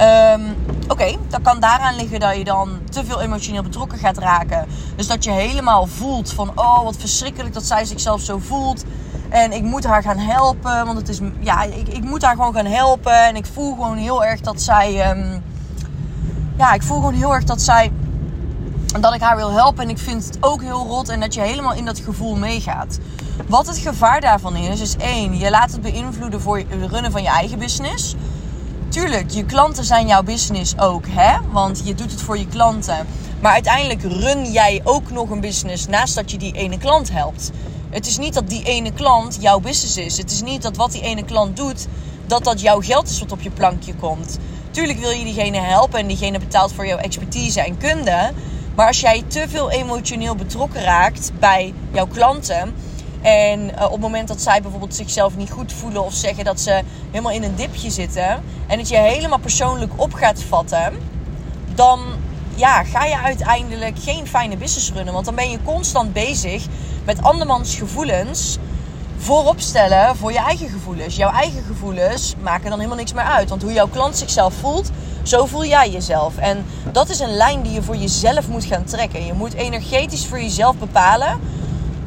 Um, 0.01 0.55
Oké, 0.87 1.15
dat 1.29 1.41
kan 1.41 1.59
daaraan 1.59 1.95
liggen 1.95 2.19
dat 2.19 2.37
je 2.37 2.43
dan 2.43 2.79
te 2.89 3.05
veel 3.05 3.21
emotioneel 3.21 3.63
betrokken 3.63 3.97
gaat 3.97 4.17
raken. 4.17 4.67
Dus 4.95 5.07
dat 5.07 5.23
je 5.23 5.31
helemaal 5.31 5.85
voelt 5.85 6.33
van, 6.33 6.51
oh, 6.55 6.83
wat 6.83 6.95
verschrikkelijk 6.97 7.53
dat 7.53 7.63
zij 7.63 7.85
zichzelf 7.85 8.21
zo 8.21 8.37
voelt. 8.37 8.83
En 9.33 9.51
ik 9.51 9.63
moet 9.63 9.83
haar 9.83 10.01
gaan 10.01 10.17
helpen, 10.17 10.85
want 10.85 10.97
het 10.97 11.09
is, 11.09 11.19
ja, 11.39 11.63
ik, 11.63 11.87
ik 11.87 12.03
moet 12.03 12.21
haar 12.21 12.35
gewoon 12.35 12.53
gaan 12.53 12.65
helpen. 12.65 13.25
En 13.25 13.35
ik 13.35 13.45
voel 13.45 13.73
gewoon 13.73 13.97
heel 13.97 14.25
erg 14.25 14.41
dat 14.41 14.61
zij, 14.61 15.09
um, 15.09 15.43
ja, 16.57 16.73
ik 16.73 16.83
voel 16.83 16.97
gewoon 16.97 17.13
heel 17.13 17.33
erg 17.33 17.43
dat 17.43 17.61
zij 17.61 17.91
dat 18.99 19.13
ik 19.13 19.21
haar 19.21 19.35
wil 19.35 19.51
helpen. 19.51 19.83
En 19.83 19.89
ik 19.89 19.97
vind 19.97 20.25
het 20.25 20.37
ook 20.39 20.61
heel 20.61 20.85
rot. 20.87 21.09
En 21.09 21.19
dat 21.19 21.33
je 21.33 21.41
helemaal 21.41 21.73
in 21.73 21.85
dat 21.85 21.99
gevoel 21.99 22.35
meegaat. 22.35 22.99
Wat 23.47 23.67
het 23.67 23.77
gevaar 23.77 24.21
daarvan 24.21 24.55
is, 24.55 24.81
is 24.81 24.95
één, 24.97 25.37
je 25.37 25.49
laat 25.49 25.71
het 25.71 25.81
beïnvloeden 25.81 26.41
voor 26.41 26.57
het 26.57 26.91
runnen 26.91 27.11
van 27.11 27.21
je 27.21 27.29
eigen 27.29 27.59
business. 27.59 28.15
Tuurlijk, 28.89 29.29
je 29.29 29.45
klanten 29.45 29.83
zijn 29.83 30.07
jouw 30.07 30.23
business 30.23 30.77
ook, 30.77 31.05
hè? 31.09 31.37
Want 31.51 31.81
je 31.85 31.95
doet 31.95 32.11
het 32.11 32.21
voor 32.21 32.37
je 32.37 32.47
klanten. 32.47 33.07
Maar 33.41 33.53
uiteindelijk 33.53 34.01
run 34.01 34.51
jij 34.51 34.81
ook 34.83 35.11
nog 35.11 35.29
een 35.29 35.41
business 35.41 35.87
naast 35.87 36.15
dat 36.15 36.31
je 36.31 36.37
die 36.37 36.53
ene 36.53 36.77
klant 36.77 37.11
helpt. 37.11 37.51
Het 37.93 38.07
is 38.07 38.17
niet 38.17 38.33
dat 38.33 38.49
die 38.49 38.63
ene 38.63 38.93
klant 38.93 39.37
jouw 39.39 39.59
business 39.59 39.97
is. 39.97 40.17
Het 40.17 40.31
is 40.31 40.41
niet 40.41 40.61
dat 40.61 40.75
wat 40.75 40.91
die 40.91 41.01
ene 41.01 41.25
klant 41.25 41.57
doet, 41.57 41.87
dat 42.25 42.43
dat 42.43 42.61
jouw 42.61 42.81
geld 42.81 43.09
is 43.09 43.19
wat 43.19 43.31
op 43.31 43.41
je 43.41 43.49
plankje 43.49 43.95
komt. 43.95 44.37
Tuurlijk 44.71 44.99
wil 44.99 45.09
je 45.09 45.23
diegene 45.23 45.57
helpen 45.57 45.99
en 45.99 46.07
diegene 46.07 46.39
betaalt 46.39 46.73
voor 46.73 46.87
jouw 46.87 46.97
expertise 46.97 47.61
en 47.61 47.77
kunde. 47.77 48.31
Maar 48.75 48.87
als 48.87 48.99
jij 48.99 49.23
te 49.27 49.45
veel 49.47 49.71
emotioneel 49.71 50.35
betrokken 50.35 50.81
raakt 50.81 51.31
bij 51.39 51.73
jouw 51.91 52.07
klanten. 52.07 52.75
En 53.21 53.77
eh, 53.77 53.85
op 53.85 53.91
het 53.91 54.01
moment 54.01 54.27
dat 54.27 54.41
zij 54.41 54.61
bijvoorbeeld 54.61 54.95
zichzelf 54.95 55.35
niet 55.35 55.51
goed 55.51 55.73
voelen 55.73 56.05
of 56.05 56.13
zeggen 56.13 56.43
dat 56.43 56.59
ze 56.59 56.81
helemaal 57.09 57.31
in 57.31 57.43
een 57.43 57.55
dipje 57.55 57.89
zitten. 57.89 58.43
En 58.67 58.79
het 58.79 58.89
je 58.89 58.97
helemaal 58.97 59.39
persoonlijk 59.39 59.91
op 59.95 60.13
gaat 60.13 60.43
vatten. 60.43 60.93
Dan 61.75 61.99
ja, 62.55 62.83
ga 62.83 63.05
je 63.05 63.17
uiteindelijk 63.17 63.97
geen 63.99 64.27
fijne 64.27 64.57
business 64.57 64.91
runnen. 64.91 65.13
Want 65.13 65.25
dan 65.25 65.35
ben 65.35 65.49
je 65.49 65.63
constant 65.63 66.13
bezig 66.13 66.65
met 67.05 67.23
andermans 67.23 67.75
gevoelens 67.75 68.57
voorop 69.17 69.59
stellen 69.59 70.15
voor 70.15 70.31
je 70.31 70.37
eigen 70.37 70.69
gevoelens. 70.69 71.15
Jouw 71.15 71.31
eigen 71.31 71.63
gevoelens 71.63 72.35
maken 72.41 72.69
dan 72.69 72.77
helemaal 72.77 72.97
niks 72.97 73.13
meer 73.13 73.23
uit. 73.23 73.49
Want 73.49 73.61
hoe 73.61 73.73
jouw 73.73 73.87
klant 73.87 74.17
zichzelf 74.17 74.53
voelt, 74.53 74.89
zo 75.23 75.45
voel 75.45 75.65
jij 75.65 75.89
jezelf. 75.89 76.37
En 76.37 76.65
dat 76.91 77.09
is 77.09 77.19
een 77.19 77.35
lijn 77.35 77.61
die 77.61 77.71
je 77.71 77.81
voor 77.81 77.95
jezelf 77.95 78.47
moet 78.47 78.65
gaan 78.65 78.83
trekken. 78.83 79.25
Je 79.25 79.33
moet 79.33 79.53
energetisch 79.53 80.25
voor 80.25 80.41
jezelf 80.41 80.75
bepalen 80.75 81.39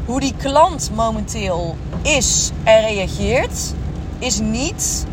hoe 0.07 0.21
die 0.21 0.35
klant 0.37 0.91
momenteel 0.95 1.77
is 2.03 2.51
en 2.65 2.81
reageert, 2.81 3.75
is 4.19 4.39
niet 4.39 5.07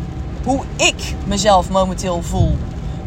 hoe 0.44 0.62
ik 0.76 1.14
mezelf 1.26 1.70
momenteel 1.70 2.22
voel. 2.22 2.56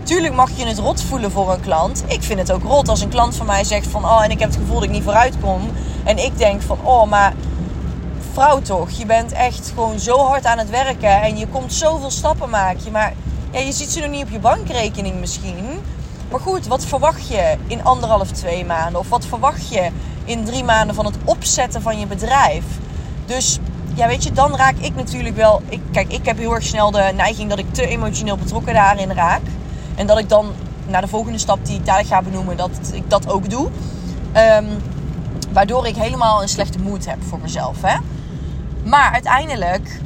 Tuurlijk 0.07 0.33
mag 0.33 0.50
je 0.56 0.65
het 0.65 0.77
rot 0.77 1.01
voelen 1.01 1.31
voor 1.31 1.51
een 1.51 1.62
klant. 1.62 2.04
Ik 2.07 2.24
vind 2.24 2.39
het 2.39 2.51
ook 2.51 2.63
rot 2.63 2.88
als 2.88 3.01
een 3.01 3.09
klant 3.09 3.36
van 3.36 3.45
mij 3.45 3.63
zegt 3.63 3.88
van... 3.88 4.06
oh, 4.06 4.24
en 4.24 4.31
ik 4.31 4.39
heb 4.39 4.50
het 4.50 4.57
gevoel 4.57 4.75
dat 4.75 4.83
ik 4.83 4.89
niet 4.89 5.04
vooruit 5.04 5.36
kom. 5.42 5.62
En 6.04 6.18
ik 6.18 6.38
denk 6.38 6.62
van, 6.62 6.77
oh, 6.83 7.09
maar 7.09 7.33
vrouw 8.33 8.62
toch, 8.62 8.89
je 8.89 9.06
bent 9.06 9.31
echt 9.31 9.71
gewoon 9.75 10.00
zo 10.00 10.18
hard 10.18 10.45
aan 10.45 10.57
het 10.57 10.69
werken... 10.69 11.21
en 11.21 11.38
je 11.38 11.48
komt 11.48 11.74
zoveel 11.74 12.12
stappen 12.12 12.50
maken. 12.50 12.92
Maar 12.92 13.13
ja, 13.51 13.59
je 13.59 13.71
ziet 13.71 13.89
ze 13.89 14.00
nog 14.00 14.09
niet 14.09 14.24
op 14.24 14.30
je 14.30 14.39
bankrekening 14.39 15.19
misschien. 15.19 15.80
Maar 16.31 16.39
goed, 16.39 16.68
wat 16.68 16.86
verwacht 16.86 17.27
je 17.27 17.56
in 17.68 17.83
anderhalf, 17.83 18.31
twee 18.31 18.65
maanden? 18.65 19.00
Of 19.00 19.10
wat 19.10 19.25
verwacht 19.25 19.70
je 19.70 19.89
in 20.25 20.46
drie 20.46 20.63
maanden 20.63 20.96
van 20.96 21.05
het 21.05 21.17
opzetten 21.24 21.81
van 21.81 22.00
je 22.00 22.05
bedrijf? 22.05 22.63
Dus 23.25 23.60
ja, 23.93 24.08
weet 24.08 24.24
je, 24.24 24.31
dan 24.31 24.55
raak 24.55 24.77
ik 24.79 24.96
natuurlijk 24.96 25.36
wel. 25.36 25.62
Ik, 25.70 25.81
kijk, 25.91 26.13
ik 26.13 26.25
heb 26.25 26.38
heel 26.38 26.55
erg 26.55 26.63
snel 26.63 26.91
de 26.91 27.12
neiging 27.15 27.50
dat 27.50 27.60
ik 27.60 27.74
te 27.74 27.88
emotioneel 27.88 28.38
betrokken 28.38 28.74
daarin 28.74 29.12
raak. 29.12 29.41
En 29.98 30.08
dat 30.08 30.20
ik 30.20 30.30
dan 30.30 30.51
naar 30.88 31.01
de 31.01 31.08
volgende 31.08 31.38
stap 31.38 31.66
die 31.66 31.75
ik 31.75 31.86
daar 31.86 32.06
ga 32.06 32.22
benoemen, 32.22 32.58
dat 32.58 32.92
ik 32.94 33.10
dat 33.10 33.30
ook 33.30 33.50
doe. 33.50 33.70
Um, 34.60 34.68
waardoor 35.51 35.88
ik 35.88 35.96
helemaal 35.96 36.42
een 36.42 36.50
slechte 36.50 36.80
moed 36.80 37.06
heb 37.06 37.24
voor 37.24 37.39
mezelf. 37.39 37.82
Hè? 37.82 37.98
Maar 38.84 39.12
uiteindelijk 39.12 40.01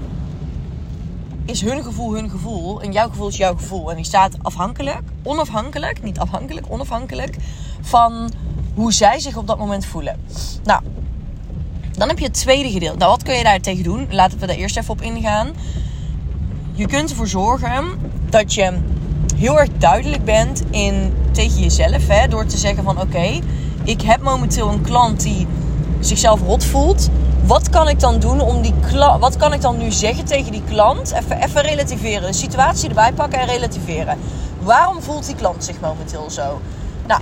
is 1.46 1.62
hun 1.62 1.84
gevoel 1.84 2.14
hun 2.14 2.30
gevoel. 2.30 2.82
En 2.82 2.92
jouw 2.92 3.10
gevoel 3.10 3.28
is 3.28 3.38
jouw 3.38 3.56
gevoel. 3.56 3.90
En 3.90 3.96
die 3.96 4.06
staat 4.06 4.36
afhankelijk, 4.42 5.02
onafhankelijk, 5.24 6.04
niet 6.04 6.20
afhankelijk, 6.20 6.66
onafhankelijk 6.70 7.36
van 7.82 8.32
hoe 8.74 8.94
zij 8.94 9.20
zich 9.20 9.38
op 9.38 9.48
dat 9.48 9.58
moment 9.58 9.86
voelen. 9.86 10.26
Nou, 10.64 10.82
dan 11.92 12.08
heb 12.08 12.20
je 12.20 12.26
het 12.26 12.34
tweede 12.34 12.72
gedeelte. 12.72 12.98
Nou, 12.98 13.12
wat 13.12 13.24
kun 13.24 13.36
je 13.36 13.44
daar 13.44 13.60
tegen 13.60 13.84
doen? 13.84 14.08
Laten 14.10 14.40
we 14.40 14.48
daar 14.48 14.56
eerst 14.56 14.78
even 14.78 14.94
op 14.94 15.02
ingaan. 15.02 15.50
Je 16.72 16.88
kunt 16.88 17.10
ervoor 17.10 17.28
zorgen 17.28 17.86
dat 18.30 18.54
je 18.54 18.80
heel 19.42 19.60
erg 19.60 19.70
duidelijk 19.78 20.26
bent 20.26 20.64
in, 20.70 21.14
tegen 21.32 21.60
jezelf. 21.60 22.08
Hè, 22.08 22.28
door 22.28 22.46
te 22.46 22.58
zeggen 22.58 22.84
van 22.84 23.02
oké, 23.02 23.40
ik 23.84 24.02
heb 24.02 24.22
momenteel 24.22 24.70
een 24.70 24.82
klant 24.82 25.22
die 25.22 25.48
zichzelf 26.00 26.42
rot 26.42 26.64
voelt. 26.64 27.10
Wat 27.46 27.70
kan 27.70 27.90
ik 27.90 28.00
dan 28.00 28.20
doen 28.20 28.42
om 28.42 28.62
die 28.62 28.74
klant. 28.90 29.22
Wat 29.22 29.38
kan 29.38 29.54
ik 29.54 29.62
dan 29.62 29.78
nu 29.78 29.92
zeggen 29.92 30.26
tegen 30.26 30.52
die 30.52 30.64
klant? 30.70 31.12
Even, 31.12 31.44
even 31.44 31.62
relativeren. 31.62 32.32
De 32.32 32.38
situatie 32.38 32.90
erbij 32.90 33.14
pakken 33.14 33.40
en 33.40 33.48
relativeren. 33.48 34.18
Waarom 34.60 35.02
voelt 35.02 35.26
die 35.26 35.36
klant 35.36 35.64
zich 35.64 35.80
momenteel 35.80 36.30
zo? 36.30 36.62
Nou, 37.08 37.22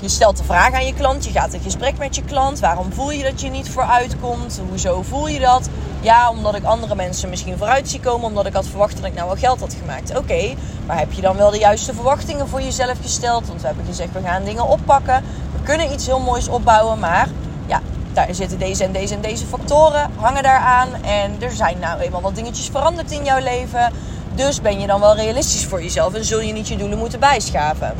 je 0.00 0.08
stelt 0.08 0.36
de 0.36 0.44
vraag 0.44 0.72
aan 0.72 0.86
je 0.86 0.94
klant, 0.94 1.24
je 1.24 1.30
gaat 1.30 1.52
in 1.52 1.60
gesprek 1.60 1.98
met 1.98 2.16
je 2.16 2.22
klant. 2.22 2.60
Waarom 2.60 2.92
voel 2.92 3.10
je 3.10 3.22
dat 3.22 3.40
je 3.40 3.50
niet 3.50 3.68
vooruit 3.68 4.16
komt? 4.20 4.60
Hoezo 4.68 5.02
voel 5.02 5.28
je 5.28 5.38
dat? 5.38 5.68
Ja, 6.02 6.30
omdat 6.30 6.54
ik 6.54 6.64
andere 6.64 6.94
mensen 6.94 7.28
misschien 7.28 7.58
vooruit 7.58 7.88
zie 7.88 8.00
komen, 8.00 8.26
omdat 8.26 8.46
ik 8.46 8.52
had 8.52 8.66
verwacht 8.66 8.96
dat 8.96 9.04
ik 9.04 9.14
nou 9.14 9.26
wel 9.26 9.36
geld 9.36 9.60
had 9.60 9.76
gemaakt. 9.80 10.16
Oké, 10.18 10.54
maar 10.86 10.98
heb 10.98 11.12
je 11.12 11.20
dan 11.20 11.36
wel 11.36 11.50
de 11.50 11.58
juiste 11.58 11.94
verwachtingen 11.94 12.48
voor 12.48 12.62
jezelf 12.62 12.96
gesteld? 13.02 13.46
Want 13.46 13.60
we 13.60 13.66
hebben 13.66 13.84
gezegd, 13.84 14.12
we 14.12 14.20
gaan 14.22 14.44
dingen 14.44 14.68
oppakken. 14.68 15.24
We 15.52 15.62
kunnen 15.62 15.92
iets 15.92 16.06
heel 16.06 16.20
moois 16.20 16.48
opbouwen, 16.48 16.98
maar 16.98 17.28
ja, 17.66 17.80
daar 18.12 18.34
zitten 18.34 18.58
deze 18.58 18.84
en 18.84 18.92
deze 18.92 19.14
en 19.14 19.20
deze 19.20 19.46
factoren 19.46 20.10
hangen 20.16 20.42
daaraan. 20.42 20.88
En 21.04 21.42
er 21.42 21.52
zijn 21.52 21.78
nou 21.78 22.00
eenmaal 22.00 22.20
wat 22.20 22.34
dingetjes 22.34 22.68
veranderd 22.68 23.10
in 23.10 23.24
jouw 23.24 23.40
leven. 23.40 23.92
Dus 24.34 24.60
ben 24.60 24.80
je 24.80 24.86
dan 24.86 25.00
wel 25.00 25.16
realistisch 25.16 25.64
voor 25.66 25.82
jezelf 25.82 26.14
en 26.14 26.24
zul 26.24 26.40
je 26.40 26.52
niet 26.52 26.68
je 26.68 26.76
doelen 26.76 26.98
moeten 26.98 27.20
bijschaven. 27.20 27.94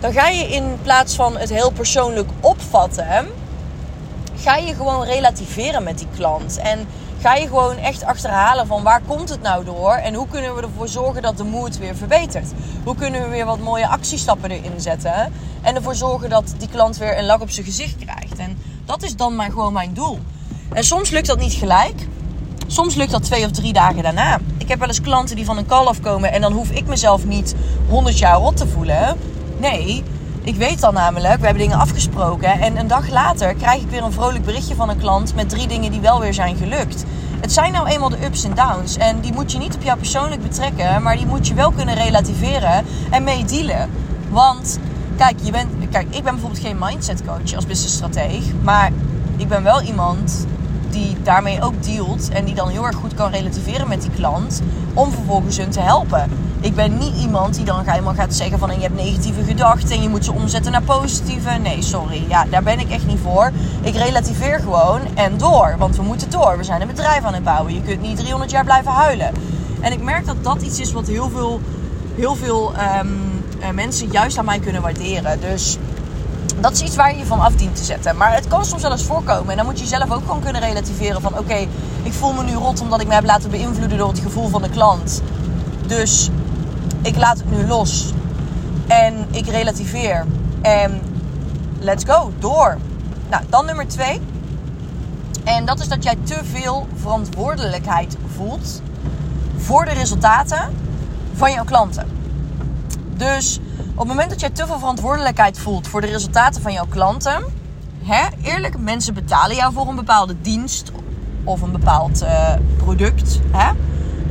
Dan 0.00 0.12
ga 0.12 0.28
je 0.28 0.48
in 0.48 0.78
plaats 0.82 1.14
van 1.14 1.36
het 1.36 1.50
heel 1.50 1.70
persoonlijk 1.70 2.28
opvatten, 2.40 3.28
ga 4.36 4.56
je 4.56 4.74
gewoon 4.74 5.04
relativeren 5.04 5.82
met 5.82 5.98
die 5.98 6.08
klant. 6.16 6.58
En 6.58 6.88
ga 7.20 7.34
je 7.34 7.46
gewoon 7.46 7.76
echt 7.76 8.04
achterhalen 8.04 8.66
van 8.66 8.82
waar 8.82 9.00
komt 9.06 9.28
het 9.28 9.42
nou 9.42 9.64
door 9.64 9.92
en 9.92 10.14
hoe 10.14 10.26
kunnen 10.28 10.54
we 10.54 10.62
ervoor 10.62 10.88
zorgen 10.88 11.22
dat 11.22 11.36
de 11.36 11.44
moed 11.44 11.78
weer 11.78 11.96
verbetert. 11.96 12.52
Hoe 12.84 12.94
kunnen 12.94 13.22
we 13.22 13.28
weer 13.28 13.44
wat 13.44 13.58
mooie 13.58 13.88
actiestappen 13.88 14.50
erin 14.50 14.80
zetten 14.80 15.32
en 15.62 15.74
ervoor 15.74 15.94
zorgen 15.94 16.30
dat 16.30 16.54
die 16.58 16.68
klant 16.68 16.96
weer 16.96 17.18
een 17.18 17.26
lach 17.26 17.40
op 17.40 17.50
zijn 17.50 17.66
gezicht 17.66 17.96
krijgt. 17.96 18.38
En 18.38 18.58
dat 18.84 19.02
is 19.02 19.16
dan 19.16 19.36
maar 19.36 19.50
gewoon 19.50 19.72
mijn 19.72 19.94
doel. 19.94 20.18
En 20.72 20.84
soms 20.84 21.10
lukt 21.10 21.26
dat 21.26 21.38
niet 21.38 21.52
gelijk. 21.52 22.06
Soms 22.66 22.94
lukt 22.94 23.10
dat 23.10 23.22
twee 23.22 23.44
of 23.44 23.50
drie 23.50 23.72
dagen 23.72 24.02
daarna. 24.02 24.38
Ik 24.58 24.68
heb 24.68 24.78
wel 24.78 24.88
eens 24.88 25.00
klanten 25.00 25.36
die 25.36 25.44
van 25.44 25.56
een 25.56 25.66
call 25.66 25.86
afkomen 25.86 26.32
en 26.32 26.40
dan 26.40 26.52
hoef 26.52 26.70
ik 26.70 26.86
mezelf 26.86 27.24
niet 27.24 27.54
100 27.88 28.18
jaar 28.18 28.36
rot 28.36 28.56
te 28.56 28.66
voelen. 28.66 29.18
Nee, 29.58 30.04
ik 30.42 30.56
weet 30.56 30.80
dan 30.80 30.94
namelijk, 30.94 31.38
we 31.38 31.44
hebben 31.44 31.62
dingen 31.62 31.78
afgesproken. 31.78 32.60
En 32.60 32.76
een 32.76 32.86
dag 32.86 33.10
later 33.10 33.54
krijg 33.54 33.82
ik 33.82 33.90
weer 33.90 34.02
een 34.02 34.12
vrolijk 34.12 34.44
berichtje 34.44 34.74
van 34.74 34.88
een 34.88 34.98
klant 34.98 35.34
met 35.34 35.48
drie 35.48 35.68
dingen 35.68 35.90
die 35.90 36.00
wel 36.00 36.20
weer 36.20 36.34
zijn 36.34 36.56
gelukt. 36.56 37.04
Het 37.40 37.52
zijn 37.52 37.72
nou 37.72 37.88
eenmaal 37.88 38.08
de 38.08 38.24
ups 38.24 38.44
en 38.44 38.54
downs. 38.54 38.96
En 38.96 39.20
die 39.20 39.32
moet 39.32 39.52
je 39.52 39.58
niet 39.58 39.74
op 39.74 39.82
jou 39.82 39.98
persoonlijk 39.98 40.42
betrekken, 40.42 41.02
maar 41.02 41.16
die 41.16 41.26
moet 41.26 41.46
je 41.46 41.54
wel 41.54 41.70
kunnen 41.70 41.94
relativeren 41.94 42.84
en 43.10 43.24
mee 43.24 43.44
dealen. 43.44 43.90
Want 44.30 44.78
kijk, 45.16 45.36
je 45.42 45.50
bent, 45.50 45.70
kijk, 45.90 46.06
ik 46.10 46.22
ben 46.22 46.32
bijvoorbeeld 46.32 46.62
geen 46.62 46.78
mindset 46.80 47.24
coach 47.24 47.54
als 47.54 47.66
business 47.66 47.94
strateeg. 47.94 48.44
Maar 48.62 48.92
ik 49.36 49.48
ben 49.48 49.62
wel 49.62 49.82
iemand 49.82 50.46
die 50.90 51.16
daarmee 51.22 51.62
ook 51.62 51.82
dealt 51.82 52.28
en 52.28 52.44
die 52.44 52.54
dan 52.54 52.68
heel 52.68 52.86
erg 52.86 52.96
goed 52.96 53.14
kan 53.14 53.30
relativeren 53.30 53.88
met 53.88 54.02
die 54.02 54.10
klant 54.10 54.62
om 54.94 55.12
vervolgens 55.12 55.56
hun 55.56 55.70
te 55.70 55.80
helpen. 55.80 56.47
Ik 56.60 56.74
ben 56.74 56.98
niet 56.98 57.16
iemand 57.16 57.54
die 57.54 57.64
dan 57.64 57.82
helemaal 57.84 58.14
gaat 58.14 58.34
zeggen 58.34 58.58
van 58.58 58.74
je 58.74 58.80
hebt 58.80 58.94
negatieve 58.94 59.44
gedachten 59.44 59.90
en 59.90 60.02
je 60.02 60.08
moet 60.08 60.24
ze 60.24 60.32
omzetten 60.32 60.72
naar 60.72 60.82
positieve. 60.82 61.50
Nee, 61.50 61.82
sorry. 61.82 62.24
Ja, 62.28 62.44
daar 62.50 62.62
ben 62.62 62.80
ik 62.80 62.90
echt 62.90 63.06
niet 63.06 63.18
voor. 63.22 63.52
Ik 63.82 63.94
relativeer 63.94 64.60
gewoon 64.60 65.00
en 65.14 65.38
door. 65.38 65.74
Want 65.78 65.96
we 65.96 66.02
moeten 66.02 66.30
door. 66.30 66.56
We 66.56 66.64
zijn 66.64 66.80
een 66.80 66.86
bedrijf 66.86 67.24
aan 67.24 67.34
het 67.34 67.44
bouwen. 67.44 67.74
Je 67.74 67.82
kunt 67.82 68.00
niet 68.00 68.16
300 68.16 68.50
jaar 68.50 68.64
blijven 68.64 68.92
huilen. 68.92 69.32
En 69.80 69.92
ik 69.92 70.02
merk 70.02 70.26
dat 70.26 70.44
dat 70.44 70.62
iets 70.62 70.80
is 70.80 70.92
wat 70.92 71.06
heel 71.06 71.30
veel, 71.30 71.60
heel 72.14 72.34
veel 72.34 72.72
um, 73.00 73.74
mensen 73.74 74.08
juist 74.10 74.38
aan 74.38 74.44
mij 74.44 74.58
kunnen 74.58 74.82
waarderen. 74.82 75.40
Dus 75.40 75.78
dat 76.60 76.72
is 76.72 76.82
iets 76.82 76.96
waar 76.96 77.12
je 77.12 77.18
je 77.18 77.26
van 77.26 77.40
af 77.40 77.54
dient 77.54 77.76
te 77.76 77.84
zetten. 77.84 78.16
Maar 78.16 78.34
het 78.34 78.48
kan 78.48 78.64
soms 78.64 78.82
wel 78.82 78.92
eens 78.92 79.04
voorkomen. 79.04 79.50
En 79.50 79.56
dan 79.56 79.66
moet 79.66 79.80
je 79.80 79.86
zelf 79.86 80.12
ook 80.12 80.22
gewoon 80.26 80.42
kunnen 80.42 80.62
relativeren 80.62 81.20
van... 81.20 81.38
oké, 81.38 81.66
ik 82.02 82.12
voel 82.12 82.32
me 82.32 82.42
nu 82.42 82.54
rot 82.54 82.80
omdat 82.80 83.00
ik 83.00 83.06
me 83.06 83.14
heb 83.14 83.24
laten 83.24 83.50
beïnvloeden 83.50 83.98
door 83.98 84.08
het 84.08 84.18
gevoel 84.18 84.48
van 84.48 84.62
de 84.62 84.70
klant. 84.70 85.22
Dus 85.86 86.30
ik 87.08 87.16
laat 87.16 87.38
het 87.38 87.50
nu 87.50 87.66
los. 87.66 88.12
En 88.86 89.26
ik 89.30 89.46
relativeer. 89.46 90.26
En 90.62 91.00
let's 91.78 92.04
go, 92.04 92.32
door. 92.38 92.78
Nou, 93.30 93.42
dan 93.48 93.66
nummer 93.66 93.88
twee. 93.88 94.20
En 95.44 95.64
dat 95.64 95.80
is 95.80 95.88
dat 95.88 96.02
jij 96.02 96.16
te 96.22 96.40
veel 96.44 96.86
verantwoordelijkheid 96.94 98.16
voelt 98.34 98.82
voor 99.56 99.84
de 99.84 99.90
resultaten 99.90 100.74
van 101.34 101.52
jouw 101.52 101.64
klanten. 101.64 102.06
Dus 103.16 103.60
op 103.92 103.98
het 103.98 104.08
moment 104.08 104.30
dat 104.30 104.40
jij 104.40 104.50
te 104.50 104.66
veel 104.66 104.78
verantwoordelijkheid 104.78 105.58
voelt 105.58 105.88
voor 105.88 106.00
de 106.00 106.06
resultaten 106.06 106.62
van 106.62 106.72
jouw 106.72 106.86
klanten, 106.88 107.44
hè, 108.02 108.26
eerlijk, 108.42 108.78
mensen 108.78 109.14
betalen 109.14 109.56
jou 109.56 109.72
voor 109.72 109.88
een 109.88 109.96
bepaalde 109.96 110.40
dienst 110.40 110.92
of 111.44 111.60
een 111.60 111.72
bepaald 111.72 112.22
uh, 112.22 112.52
product. 112.76 113.40
Hè? 113.50 113.72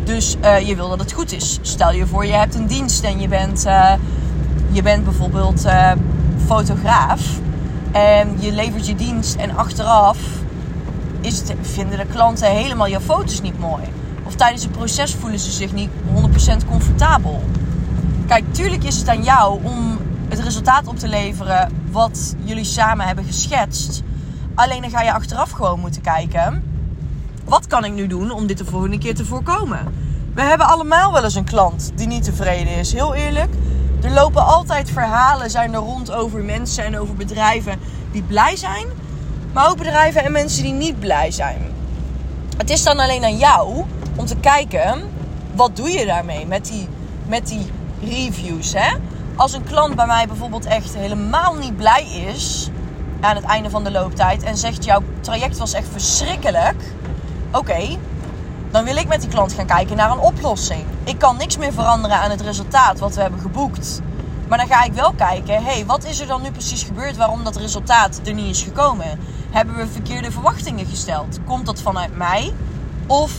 Dus 0.08 0.36
uh, 0.44 0.68
je 0.68 0.76
wil 0.76 0.90
dat 0.90 1.00
het 1.00 1.12
goed 1.12 1.32
is. 1.32 1.60
Stel 1.62 1.92
je 1.92 2.08
voor, 2.08 2.26
je 2.26 2.34
hebt 2.34 2.56
een 2.56 2.68
dienst 2.68 3.04
en 3.04 3.20
je 3.20 3.28
bent, 3.28 3.66
uh, 3.66 3.94
je 4.72 4.82
bent 4.82 5.04
bijvoorbeeld 5.04 5.66
fotograaf 6.46 7.40
en 7.92 8.36
je 8.40 8.52
levert 8.52 8.88
je 8.88 8.96
dienst 8.96 9.36
en 9.36 9.56
achteraf 9.56 10.18
is 11.22 11.40
het, 11.40 11.54
vinden 11.62 11.98
de 11.98 12.06
klanten 12.06 12.52
helemaal 12.52 12.88
je 12.88 13.02
foto's 13.02 13.42
niet 13.42 13.60
mooi. 13.60 13.84
Of 14.24 14.36
tijdens 14.36 14.64
het 14.64 14.72
proces 14.72 15.16
voelen 15.16 15.40
ze 15.40 15.52
zich 15.52 15.74
niet 15.74 15.90
100% 16.62 16.68
comfortabel. 16.68 17.44
Kijk, 18.28 18.54
tuurlijk 18.54 18.84
is 18.84 18.98
het 18.98 19.10
aan 19.10 19.24
jou 19.24 19.60
om 19.64 19.98
het 20.30 20.40
resultaat 20.40 20.88
op 20.88 21.00
te 21.00 21.08
leveren 21.08 21.72
wat 21.92 22.36
jullie 22.44 22.64
samen 22.64 23.06
hebben 23.06 23.26
geschetst. 23.26 24.04
Alleen 24.56 24.82
dan 24.82 24.90
ga 24.90 25.02
je 25.02 25.14
achteraf 25.14 25.52
gewoon 25.52 25.80
moeten 25.80 26.02
kijken. 26.02 26.77
Wat 27.48 27.68
kan 27.68 27.86
ik 27.86 27.94
nu 27.94 28.08
doen 28.08 28.32
om 28.32 28.48
dit 28.48 28.58
de 28.58 28.66
volgende 28.66 28.98
keer 28.98 29.16
te 29.16 29.26
voorkomen? 29.26 29.94
We 30.34 30.42
hebben 30.42 30.68
allemaal 30.68 31.14
wel 31.14 31.24
eens 31.24 31.36
een 31.36 31.44
klant 31.44 31.92
die 31.96 32.08
niet 32.08 32.24
tevreden 32.24 32.76
is. 32.76 32.94
Heel 32.94 33.16
eerlijk. 33.16 33.54
Er 34.02 34.12
lopen 34.12 34.46
altijd 34.46 34.90
verhalen 34.90 35.50
zijn 35.50 35.74
er 35.74 35.80
rond 35.80 36.12
over 36.12 36.44
mensen 36.44 36.84
en 36.84 37.00
over 37.00 37.16
bedrijven 37.16 37.80
die 38.12 38.24
blij 38.24 38.56
zijn. 38.56 38.86
Maar 39.54 39.70
ook 39.70 39.78
bedrijven 39.78 40.24
en 40.24 40.32
mensen 40.32 40.64
die 40.64 40.74
niet 40.74 41.00
blij 41.00 41.32
zijn. 41.32 41.62
Het 42.58 42.70
is 42.70 42.84
dan 42.84 43.00
alleen 43.00 43.24
aan 43.24 43.38
jou 43.38 43.86
om 44.16 44.26
te 44.26 44.36
kijken. 44.36 45.02
Wat 45.56 45.76
doe 45.76 45.90
je 45.90 46.06
daarmee 46.06 46.46
met 46.46 46.66
die, 46.66 46.88
met 47.28 47.48
die 47.48 47.66
reviews. 48.02 48.74
Hè? 48.74 48.96
Als 49.36 49.54
een 49.54 49.64
klant 49.64 49.96
bij 49.96 50.06
mij 50.06 50.28
bijvoorbeeld 50.28 50.66
echt 50.66 50.96
helemaal 50.96 51.56
niet 51.56 51.78
blij 51.78 52.08
is 52.28 52.70
aan 53.22 53.36
het 53.36 53.46
einde 53.46 53.70
van 53.70 53.84
de 53.84 53.92
looptijd 53.92 54.44
en 54.44 54.58
zegt 54.58 54.84
jouw 54.84 55.04
traject 55.22 55.58
was 55.58 55.74
echt 55.74 55.88
verschrikkelijk. 55.92 56.76
Oké, 57.58 57.98
dan 58.72 58.84
wil 58.84 58.96
ik 58.96 59.08
met 59.08 59.22
die 59.22 59.30
klant 59.30 59.54
gaan 59.54 59.66
kijken 59.66 59.96
naar 59.96 60.12
een 60.12 60.20
oplossing. 60.20 60.86
Ik 61.04 61.20
kan 61.20 61.38
niks 61.38 61.58
meer 61.58 61.74
veranderen 61.74 62.18
aan 62.18 62.30
het 62.30 62.42
resultaat 62.42 63.00
wat 63.00 63.16
we 63.16 63.22
hebben 63.22 63.40
geboekt. 63.40 64.02
Maar 64.48 64.58
dan 64.58 64.68
ga 64.68 64.84
ik 64.84 64.94
wel 64.94 65.14
kijken, 65.14 65.64
hey, 65.64 65.86
wat 65.86 66.06
is 66.06 66.20
er 66.20 66.28
dan 66.28 66.42
nu 66.42 66.52
precies 66.52 66.84
gebeurd 66.84 67.18
waarom 67.18 67.44
dat 67.44 67.56
resultaat 67.56 68.22
er 68.24 68.34
niet 68.34 68.56
is 68.56 68.62
gekomen? 68.62 69.20
Hebben 69.50 69.76
we 69.76 69.88
verkeerde 69.88 70.32
verwachtingen 70.32 70.86
gesteld? 70.86 71.40
Komt 71.46 71.66
dat 71.66 71.82
vanuit 71.82 72.18
mij? 72.18 72.54
Of 73.08 73.32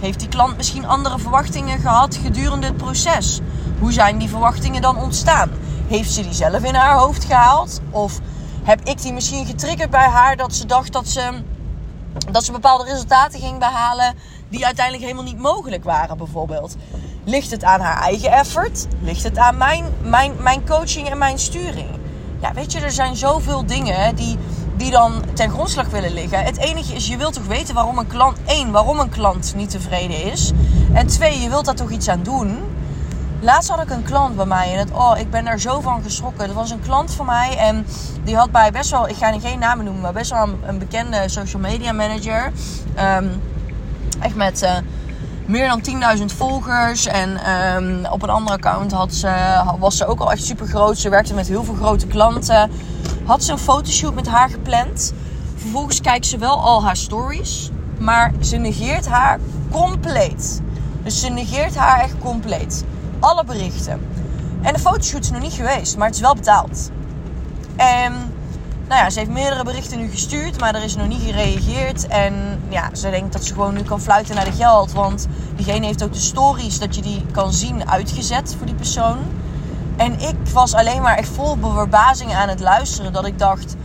heeft 0.00 0.20
die 0.20 0.28
klant 0.28 0.56
misschien 0.56 0.86
andere 0.86 1.18
verwachtingen 1.18 1.78
gehad 1.78 2.16
gedurende 2.16 2.66
het 2.66 2.76
proces? 2.76 3.40
Hoe 3.78 3.92
zijn 3.92 4.18
die 4.18 4.28
verwachtingen 4.28 4.82
dan 4.82 4.96
ontstaan? 4.96 5.50
Heeft 5.86 6.10
ze 6.10 6.22
die 6.22 6.34
zelf 6.34 6.62
in 6.62 6.74
haar 6.74 6.98
hoofd 6.98 7.24
gehaald? 7.24 7.80
Of 7.90 8.20
heb 8.62 8.80
ik 8.84 9.02
die 9.02 9.12
misschien 9.12 9.46
getriggerd 9.46 9.90
bij 9.90 10.08
haar 10.08 10.36
dat 10.36 10.54
ze 10.54 10.66
dacht 10.66 10.92
dat 10.92 11.08
ze, 11.08 11.42
dat 12.30 12.44
ze 12.44 12.52
bepaalde 12.52 12.84
resultaten 12.84 13.40
ging 13.40 13.58
behalen 13.58 14.14
die 14.48 14.64
uiteindelijk 14.64 15.04
helemaal 15.04 15.32
niet 15.32 15.38
mogelijk 15.38 15.84
waren, 15.84 16.18
bijvoorbeeld? 16.18 16.76
Ligt 17.24 17.50
het 17.50 17.64
aan 17.64 17.80
haar 17.80 18.02
eigen 18.02 18.32
effort? 18.32 18.86
Ligt 19.00 19.22
het 19.22 19.38
aan 19.38 19.56
mijn, 19.56 19.84
mijn, 20.02 20.32
mijn 20.42 20.66
coaching 20.66 21.08
en 21.08 21.18
mijn 21.18 21.38
sturing? 21.38 21.88
Ja, 22.40 22.52
weet 22.52 22.72
je, 22.72 22.80
er 22.80 22.92
zijn 22.92 23.16
zoveel 23.16 23.66
dingen 23.66 24.16
die 24.16 24.38
die 24.78 24.90
dan 24.90 25.24
ten 25.34 25.50
grondslag 25.50 25.88
willen 25.88 26.12
liggen. 26.12 26.44
Het 26.44 26.56
enige 26.56 26.94
is, 26.94 27.06
je 27.06 27.16
wilt 27.16 27.32
toch 27.32 27.46
weten 27.46 27.74
waarom 27.74 27.98
een 27.98 28.06
klant... 28.06 28.38
één, 28.46 28.70
waarom 28.70 28.98
een 28.98 29.08
klant 29.08 29.52
niet 29.56 29.70
tevreden 29.70 30.24
is. 30.24 30.52
En 30.92 31.06
twee, 31.06 31.40
je 31.40 31.48
wilt 31.48 31.64
daar 31.64 31.74
toch 31.74 31.90
iets 31.90 32.08
aan 32.08 32.22
doen. 32.22 32.58
Laatst 33.40 33.70
had 33.70 33.82
ik 33.82 33.90
een 33.90 34.02
klant 34.02 34.36
bij 34.36 34.46
mij 34.46 34.72
en 34.72 34.78
het, 34.78 34.90
oh, 34.90 35.18
ik 35.18 35.30
ben 35.30 35.44
daar 35.44 35.60
zo 35.60 35.80
van 35.80 36.02
geschrokken. 36.02 36.46
Dat 36.46 36.56
was 36.56 36.70
een 36.70 36.80
klant 36.80 37.14
van 37.14 37.26
mij 37.26 37.56
en 37.56 37.86
die 38.24 38.36
had 38.36 38.50
bij 38.50 38.70
best 38.70 38.90
wel, 38.90 39.08
ik 39.08 39.16
ga 39.16 39.38
geen 39.38 39.58
namen 39.58 39.84
noemen, 39.84 40.02
maar 40.02 40.12
best 40.12 40.30
wel 40.30 40.48
een, 40.66 40.78
bekende 40.78 41.22
social 41.26 41.62
media 41.62 41.92
manager. 41.92 42.52
Um, 43.16 43.42
echt 44.20 44.34
met 44.34 44.62
uh, 44.62 44.76
meer 45.46 45.68
dan 45.68 45.82
10.000 46.18 46.24
volgers. 46.24 47.06
En 47.06 47.52
um, 47.76 48.06
op 48.06 48.22
een 48.22 48.30
andere 48.30 48.56
account 48.56 48.92
had 48.92 49.14
ze, 49.14 49.62
was 49.78 49.96
ze 49.96 50.06
ook 50.06 50.20
al 50.20 50.32
echt 50.32 50.44
super 50.44 50.66
groot. 50.66 50.98
Ze 50.98 51.08
werkte 51.08 51.34
met 51.34 51.48
heel 51.48 51.64
veel 51.64 51.74
grote 51.74 52.06
klanten 52.06 52.70
had 53.28 53.44
ze 53.44 53.52
een 53.52 53.58
fotoshoot 53.58 54.14
met 54.14 54.26
haar 54.26 54.50
gepland. 54.50 55.12
Vervolgens 55.56 56.00
kijkt 56.00 56.26
ze 56.26 56.38
wel 56.38 56.60
al 56.60 56.84
haar 56.84 56.96
stories. 56.96 57.70
Maar 57.98 58.32
ze 58.40 58.56
negeert 58.56 59.08
haar 59.08 59.38
compleet. 59.70 60.62
Dus 61.02 61.20
ze 61.20 61.28
negeert 61.28 61.76
haar 61.76 62.00
echt 62.00 62.18
compleet. 62.18 62.84
Alle 63.20 63.44
berichten. 63.44 64.00
En 64.62 64.72
de 64.72 64.78
fotoshoot 64.78 65.22
is 65.22 65.30
nog 65.30 65.40
niet 65.40 65.52
geweest, 65.52 65.96
maar 65.96 66.06
het 66.06 66.14
is 66.14 66.20
wel 66.20 66.34
betaald. 66.34 66.90
En 67.76 68.12
nou 68.88 69.00
ja, 69.00 69.10
ze 69.10 69.18
heeft 69.18 69.30
meerdere 69.30 69.64
berichten 69.64 69.98
nu 69.98 70.10
gestuurd, 70.10 70.60
maar 70.60 70.74
er 70.74 70.84
is 70.84 70.96
nog 70.96 71.08
niet 71.08 71.22
gereageerd. 71.22 72.06
En 72.06 72.62
ja, 72.68 72.94
ze 72.94 73.10
denkt 73.10 73.32
dat 73.32 73.44
ze 73.44 73.52
gewoon 73.52 73.74
nu 73.74 73.82
kan 73.82 74.00
fluiten 74.00 74.34
naar 74.34 74.44
de 74.44 74.52
geld. 74.52 74.92
Want 74.92 75.26
diegene 75.56 75.86
heeft 75.86 76.04
ook 76.04 76.12
de 76.12 76.18
stories 76.18 76.78
dat 76.78 76.94
je 76.94 77.02
die 77.02 77.24
kan 77.32 77.52
zien 77.52 77.90
uitgezet 77.90 78.54
voor 78.56 78.66
die 78.66 78.74
persoon. 78.74 79.18
En 79.96 80.20
ik 80.20 80.36
was 80.52 80.74
alleen 80.74 81.02
maar 81.02 81.16
echt 81.16 81.28
vol 81.28 81.56
verbazing 81.60 82.34
aan 82.34 82.48
het 82.48 82.60
luisteren. 82.60 83.12
Dat 83.12 83.26
ik 83.26 83.38
dacht: 83.38 83.76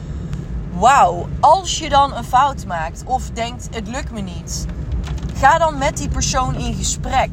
wauw, 0.73 1.27
als 1.39 1.79
je 1.79 1.89
dan 1.89 2.15
een 2.15 2.23
fout 2.23 2.65
maakt 2.65 3.03
of 3.05 3.29
denkt: 3.29 3.67
het 3.71 3.87
lukt 3.87 4.11
me 4.11 4.21
niet. 4.21 4.65
Ga 5.35 5.57
dan 5.57 5.77
met 5.77 5.97
die 5.97 6.09
persoon 6.09 6.55
in 6.55 6.73
gesprek. 6.73 7.29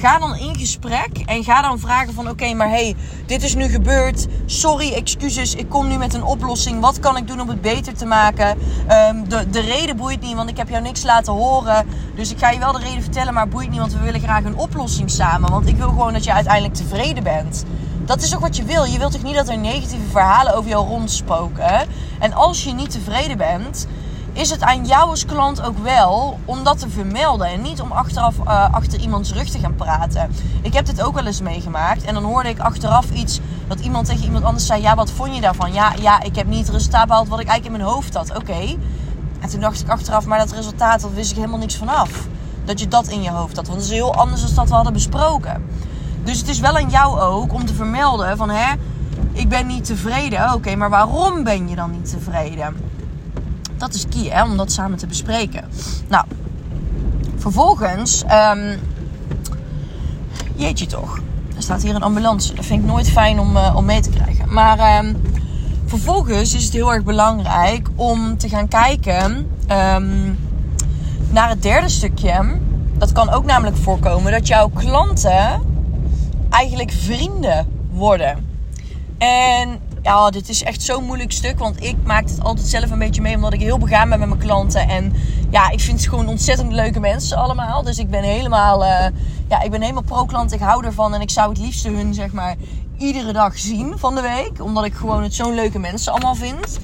Ga 0.00 0.18
dan 0.18 0.36
in 0.36 0.56
gesprek 0.58 1.18
en 1.26 1.44
ga 1.44 1.62
dan 1.62 1.78
vragen 1.78 2.14
van 2.14 2.28
oké, 2.28 2.54
maar 2.54 2.68
hey, 2.68 2.94
dit 3.26 3.42
is 3.42 3.54
nu 3.54 3.68
gebeurd. 3.68 4.26
Sorry, 4.46 4.92
excuses, 4.92 5.54
ik 5.54 5.68
kom 5.68 5.88
nu 5.88 5.96
met 5.96 6.14
een 6.14 6.24
oplossing. 6.24 6.80
Wat 6.80 6.98
kan 6.98 7.16
ik 7.16 7.26
doen 7.26 7.40
om 7.40 7.48
het 7.48 7.60
beter 7.60 7.94
te 7.94 8.06
maken? 8.06 8.58
Ehm, 8.86 9.24
de, 9.28 9.50
de 9.50 9.60
reden 9.60 9.96
boeit 9.96 10.20
niet, 10.20 10.34
want 10.34 10.50
ik 10.50 10.56
heb 10.56 10.68
jou 10.68 10.82
niks 10.82 11.02
laten 11.02 11.32
horen. 11.32 11.86
Dus 12.14 12.30
ik 12.30 12.38
ga 12.38 12.50
je 12.50 12.58
wel 12.58 12.72
de 12.72 12.78
reden 12.78 13.02
vertellen, 13.02 13.34
maar 13.34 13.48
boeit 13.48 13.70
niet, 13.70 13.78
want 13.78 13.92
we 13.92 13.98
willen 13.98 14.20
graag 14.20 14.44
een 14.44 14.56
oplossing 14.56 15.10
samen. 15.10 15.50
Want 15.50 15.68
ik 15.68 15.76
wil 15.76 15.88
gewoon 15.88 16.12
dat 16.12 16.24
je 16.24 16.32
uiteindelijk 16.32 16.74
tevreden 16.74 17.22
bent. 17.22 17.64
Dat 18.04 18.22
is 18.22 18.34
ook 18.34 18.40
wat 18.40 18.56
je 18.56 18.64
wil. 18.64 18.84
Je 18.84 18.98
wilt 18.98 19.12
toch 19.12 19.22
niet 19.22 19.34
dat 19.34 19.48
er 19.48 19.58
negatieve 19.58 20.10
verhalen 20.10 20.54
over 20.54 20.70
jou 20.70 20.86
rondspoken. 20.86 21.88
En 22.18 22.32
als 22.32 22.64
je 22.64 22.72
niet 22.72 22.90
tevreden 22.90 23.36
bent, 23.36 23.86
is 24.32 24.50
het 24.50 24.62
aan 24.62 24.86
jou 24.86 25.08
als 25.08 25.24
klant 25.24 25.62
ook 25.62 25.78
wel 25.78 26.38
om 26.44 26.64
dat 26.64 26.78
te 26.78 26.88
vermelden. 26.88 27.46
En 27.46 27.62
niet 27.62 27.80
om 27.80 27.92
achteraf 27.92 28.38
uh, 28.38 28.74
achter 28.74 29.00
iemands 29.00 29.32
rug 29.32 29.48
te 29.48 29.58
gaan 29.58 29.74
praten. 29.74 30.30
Ik 30.62 30.72
heb 30.72 30.86
dit 30.86 31.02
ook 31.02 31.14
wel 31.14 31.26
eens 31.26 31.40
meegemaakt. 31.40 32.04
En 32.04 32.14
dan 32.14 32.22
hoorde 32.22 32.48
ik 32.48 32.58
achteraf 32.58 33.10
iets 33.10 33.40
dat 33.68 33.80
iemand 33.80 34.06
tegen 34.06 34.24
iemand 34.24 34.44
anders 34.44 34.66
zei: 34.66 34.82
Ja, 34.82 34.94
wat 34.94 35.10
vond 35.10 35.34
je 35.34 35.40
daarvan? 35.40 35.72
Ja, 35.72 35.92
ja 36.00 36.22
ik 36.22 36.36
heb 36.36 36.46
niet 36.46 36.66
het 36.66 36.74
resultaat 36.74 37.06
behaald 37.06 37.28
wat 37.28 37.40
ik 37.40 37.48
eigenlijk 37.48 37.76
in 37.76 37.84
mijn 37.84 37.94
hoofd 37.94 38.14
had. 38.14 38.36
Oké. 38.36 38.76
En 39.40 39.48
toen 39.48 39.60
dacht 39.60 39.80
ik 39.80 39.88
achteraf: 39.88 40.26
Maar 40.26 40.38
dat 40.38 40.52
resultaat, 40.52 41.00
dat 41.00 41.12
wist 41.12 41.30
ik 41.30 41.36
helemaal 41.36 41.58
niks 41.58 41.76
vanaf. 41.76 42.10
Dat 42.64 42.80
je 42.80 42.88
dat 42.88 43.08
in 43.08 43.22
je 43.22 43.30
hoofd 43.30 43.56
had. 43.56 43.66
Want 43.66 43.78
dat 43.78 43.88
is 43.88 43.94
heel 43.94 44.14
anders 44.14 44.40
dan 44.40 44.54
dat 44.54 44.68
we 44.68 44.74
hadden 44.74 44.92
besproken. 44.92 45.64
Dus 46.24 46.38
het 46.38 46.48
is 46.48 46.60
wel 46.60 46.76
aan 46.76 46.90
jou 46.90 47.20
ook 47.20 47.52
om 47.52 47.66
te 47.66 47.74
vermelden 47.74 48.36
van 48.36 48.50
hè, 48.50 48.74
ik 49.32 49.48
ben 49.48 49.66
niet 49.66 49.84
tevreden. 49.84 50.52
Oké, 50.52 50.76
maar 50.76 50.90
waarom 50.90 51.44
ben 51.44 51.68
je 51.68 51.76
dan 51.76 51.90
niet 51.90 52.10
tevreden? 52.10 52.89
Dat 53.80 53.94
is 53.94 54.06
key, 54.08 54.28
hè, 54.30 54.42
om 54.42 54.56
dat 54.56 54.72
samen 54.72 54.98
te 54.98 55.06
bespreken. 55.06 55.64
Nou, 56.08 56.24
vervolgens, 57.36 58.24
um, 58.54 58.78
jeetje 60.56 60.86
toch, 60.86 61.18
er 61.56 61.62
staat 61.62 61.82
hier 61.82 61.94
een 61.94 62.02
ambulance. 62.02 62.54
Dat 62.54 62.64
vind 62.64 62.82
ik 62.82 62.86
nooit 62.86 63.10
fijn 63.10 63.40
om, 63.40 63.56
uh, 63.56 63.72
om 63.76 63.84
mee 63.84 64.00
te 64.00 64.10
krijgen. 64.10 64.52
Maar 64.52 65.04
um, 65.04 65.22
vervolgens 65.86 66.54
is 66.54 66.64
het 66.64 66.72
heel 66.72 66.92
erg 66.92 67.04
belangrijk 67.04 67.88
om 67.94 68.38
te 68.38 68.48
gaan 68.48 68.68
kijken 68.68 69.46
um, 69.70 70.38
naar 71.30 71.48
het 71.48 71.62
derde 71.62 71.88
stukje. 71.88 72.58
Dat 72.98 73.12
kan 73.12 73.30
ook 73.30 73.44
namelijk 73.44 73.76
voorkomen 73.76 74.32
dat 74.32 74.46
jouw 74.46 74.68
klanten 74.68 75.62
eigenlijk 76.50 76.92
vrienden 76.92 77.66
worden. 77.90 78.48
En 79.18 79.78
ja, 80.02 80.30
dit 80.30 80.48
is 80.48 80.62
echt 80.62 80.82
zo'n 80.82 81.04
moeilijk 81.04 81.32
stuk. 81.32 81.58
Want 81.58 81.82
ik 81.82 81.96
maak 82.04 82.28
het 82.28 82.42
altijd 82.42 82.66
zelf 82.66 82.90
een 82.90 82.98
beetje 82.98 83.22
mee. 83.22 83.34
Omdat 83.34 83.52
ik 83.52 83.60
heel 83.60 83.78
begaan 83.78 84.08
ben 84.08 84.18
met 84.18 84.28
mijn 84.28 84.40
klanten. 84.40 84.88
En 84.88 85.12
ja, 85.50 85.70
ik 85.70 85.80
vind 85.80 86.00
het 86.00 86.08
gewoon 86.08 86.28
ontzettend 86.28 86.72
leuke 86.72 87.00
mensen 87.00 87.36
allemaal. 87.36 87.82
Dus 87.82 87.98
ik 87.98 88.10
ben 88.10 88.22
helemaal, 88.22 88.82
uh, 88.82 89.06
ja, 89.48 89.60
ik 89.62 89.70
ben 89.70 89.80
helemaal 89.80 90.02
pro-klant. 90.02 90.52
Ik 90.52 90.60
hou 90.60 90.84
ervan. 90.84 91.14
En 91.14 91.20
ik 91.20 91.30
zou 91.30 91.48
het 91.48 91.58
liefst 91.58 91.84
hun, 91.84 92.14
zeg 92.14 92.32
maar, 92.32 92.56
iedere 92.98 93.32
dag 93.32 93.58
zien 93.58 93.98
van 93.98 94.14
de 94.14 94.20
week. 94.20 94.62
Omdat 94.62 94.84
ik 94.84 94.94
gewoon 94.94 95.22
het 95.22 95.34
zo'n 95.34 95.54
leuke 95.54 95.78
mensen 95.78 96.12
allemaal 96.12 96.34
vind. 96.34 96.78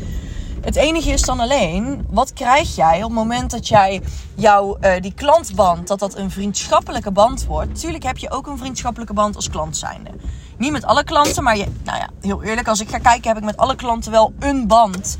Het 0.61 0.77
enige 0.77 1.11
is 1.11 1.23
dan 1.23 1.41
alleen, 1.41 2.07
wat 2.11 2.33
krijg 2.33 2.77
jij 2.77 2.97
op 2.97 3.03
het 3.03 3.19
moment 3.19 3.51
dat 3.51 3.69
jij 3.69 4.03
jouw, 4.35 4.77
uh, 4.81 4.91
die 5.01 5.15
klantband, 5.15 5.89
dat 5.89 5.99
dat 5.99 6.17
een 6.17 6.31
vriendschappelijke 6.31 7.11
band 7.11 7.45
wordt. 7.45 7.81
Tuurlijk 7.81 8.05
heb 8.05 8.19
je 8.19 8.31
ook 8.31 8.47
een 8.47 8.59
vriendschappelijke 8.59 9.13
band 9.13 9.37
als 9.37 9.51
klant 9.51 9.77
zijnde. 9.77 10.11
Niet 10.59 10.73
met 10.73 10.85
alle 10.85 11.05
klanten, 11.05 11.43
maar 11.43 11.57
je, 11.57 11.67
nou 11.85 11.99
ja, 11.99 12.09
heel 12.21 12.43
eerlijk, 12.43 12.69
als 12.69 12.81
ik 12.81 12.89
ga 12.89 12.99
kijken 12.99 13.29
heb 13.29 13.37
ik 13.37 13.45
met 13.45 13.57
alle 13.57 13.77
klanten 13.77 14.11
wel 14.13 14.33
een 14.39 14.67
band. 14.67 15.19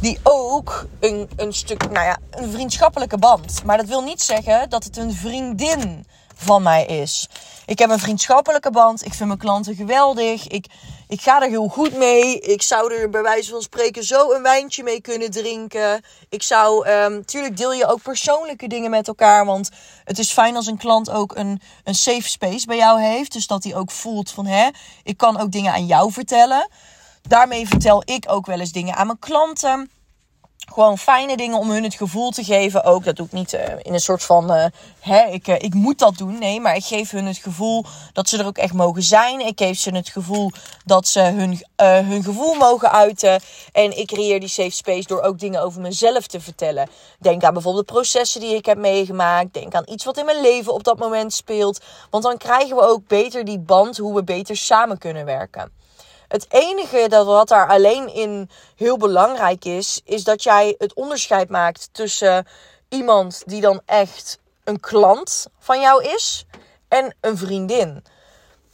Die 0.00 0.18
ook 0.22 0.86
een, 1.00 1.28
een 1.36 1.52
stuk, 1.52 1.90
nou 1.90 2.06
ja, 2.06 2.18
een 2.30 2.50
vriendschappelijke 2.50 3.18
band. 3.18 3.62
Maar 3.64 3.76
dat 3.76 3.86
wil 3.86 4.02
niet 4.02 4.22
zeggen 4.22 4.70
dat 4.70 4.84
het 4.84 4.96
een 4.96 5.12
vriendin 5.12 6.06
van 6.34 6.62
mij 6.62 6.84
is. 6.86 7.28
Ik 7.66 7.78
heb 7.78 7.90
een 7.90 7.98
vriendschappelijke 7.98 8.70
band. 8.70 9.04
Ik 9.04 9.14
vind 9.14 9.28
mijn 9.28 9.38
klanten 9.38 9.74
geweldig. 9.74 10.48
Ik, 10.48 10.66
ik 11.08 11.20
ga 11.20 11.42
er 11.42 11.48
heel 11.48 11.68
goed 11.68 11.96
mee. 11.96 12.40
Ik 12.40 12.62
zou 12.62 12.94
er 12.94 13.10
bij 13.10 13.22
wijze 13.22 13.50
van 13.50 13.62
spreken 13.62 14.04
zo 14.04 14.32
een 14.32 14.42
wijntje 14.42 14.82
mee 14.82 15.00
kunnen 15.00 15.30
drinken. 15.30 16.04
Ik 16.28 16.42
zou, 16.42 16.88
um, 16.88 17.24
tuurlijk 17.24 17.56
deel 17.56 17.72
je 17.72 17.86
ook 17.86 18.02
persoonlijke 18.02 18.66
dingen 18.66 18.90
met 18.90 19.08
elkaar. 19.08 19.46
Want 19.46 19.70
het 20.04 20.18
is 20.18 20.32
fijn 20.32 20.56
als 20.56 20.66
een 20.66 20.76
klant 20.76 21.10
ook 21.10 21.36
een, 21.36 21.60
een 21.84 21.94
safe 21.94 22.28
space 22.28 22.66
bij 22.66 22.76
jou 22.76 23.00
heeft. 23.00 23.32
Dus 23.32 23.46
dat 23.46 23.64
hij 23.64 23.74
ook 23.74 23.90
voelt 23.90 24.30
van, 24.30 24.46
hè, 24.46 24.68
ik 25.02 25.16
kan 25.16 25.40
ook 25.40 25.52
dingen 25.52 25.72
aan 25.72 25.86
jou 25.86 26.12
vertellen. 26.12 26.68
Daarmee 27.22 27.68
vertel 27.68 28.02
ik 28.04 28.24
ook 28.28 28.46
wel 28.46 28.60
eens 28.60 28.72
dingen 28.72 28.94
aan 28.94 29.06
mijn 29.06 29.18
klanten 29.18 29.90
gewoon 30.72 30.98
fijne 30.98 31.36
dingen 31.36 31.58
om 31.58 31.70
hun 31.70 31.82
het 31.82 31.94
gevoel 31.94 32.30
te 32.30 32.44
geven. 32.44 32.84
Ook 32.84 33.04
dat 33.04 33.16
doe 33.16 33.26
ik 33.26 33.32
niet 33.32 33.52
uh, 33.52 33.60
in 33.82 33.94
een 33.94 34.00
soort 34.00 34.22
van, 34.22 34.56
uh, 34.56 34.64
hè, 35.00 35.24
ik, 35.24 35.48
uh, 35.48 35.54
ik 35.58 35.74
moet 35.74 35.98
dat 35.98 36.16
doen. 36.16 36.38
Nee, 36.38 36.60
maar 36.60 36.76
ik 36.76 36.84
geef 36.84 37.10
hun 37.10 37.26
het 37.26 37.36
gevoel 37.36 37.84
dat 38.12 38.28
ze 38.28 38.38
er 38.38 38.46
ook 38.46 38.58
echt 38.58 38.72
mogen 38.72 39.02
zijn. 39.02 39.40
Ik 39.40 39.58
geef 39.58 39.78
ze 39.78 39.90
het 39.90 40.08
gevoel 40.08 40.50
dat 40.84 41.08
ze 41.08 41.20
hun, 41.20 41.64
hun 42.06 42.22
gevoel 42.22 42.54
mogen 42.54 42.92
uiten. 42.92 43.40
En 43.72 43.98
ik 43.98 44.06
creëer 44.06 44.40
die 44.40 44.48
safe 44.48 44.70
space 44.70 45.06
door 45.06 45.22
ook 45.22 45.38
dingen 45.38 45.62
over 45.62 45.80
mezelf 45.80 46.26
te 46.26 46.40
vertellen. 46.40 46.88
Denk 47.18 47.42
aan 47.42 47.52
bijvoorbeeld 47.52 47.86
de 47.86 47.92
processen 47.92 48.40
die 48.40 48.54
ik 48.54 48.66
heb 48.66 48.78
meegemaakt. 48.78 49.54
Denk 49.54 49.74
aan 49.74 49.84
iets 49.86 50.04
wat 50.04 50.18
in 50.18 50.24
mijn 50.24 50.40
leven 50.40 50.72
op 50.72 50.84
dat 50.84 50.98
moment 50.98 51.32
speelt. 51.32 51.80
Want 52.10 52.24
dan 52.24 52.36
krijgen 52.36 52.76
we 52.76 52.82
ook 52.82 53.06
beter 53.06 53.44
die 53.44 53.58
band 53.58 53.96
hoe 53.96 54.14
we 54.14 54.24
beter 54.24 54.56
samen 54.56 54.98
kunnen 54.98 55.24
werken. 55.24 55.82
Het 56.34 56.46
enige 56.48 57.08
dat 57.08 57.26
wat 57.26 57.48
daar 57.48 57.68
alleen 57.68 58.14
in 58.14 58.50
heel 58.76 58.96
belangrijk 58.96 59.64
is, 59.64 60.00
is 60.04 60.24
dat 60.24 60.42
jij 60.42 60.74
het 60.78 60.94
onderscheid 60.94 61.48
maakt 61.48 61.88
tussen 61.92 62.46
iemand 62.88 63.42
die 63.46 63.60
dan 63.60 63.80
echt 63.86 64.38
een 64.64 64.80
klant 64.80 65.46
van 65.58 65.80
jou 65.80 66.04
is 66.04 66.46
en 66.88 67.16
een 67.20 67.38
vriendin. 67.38 68.04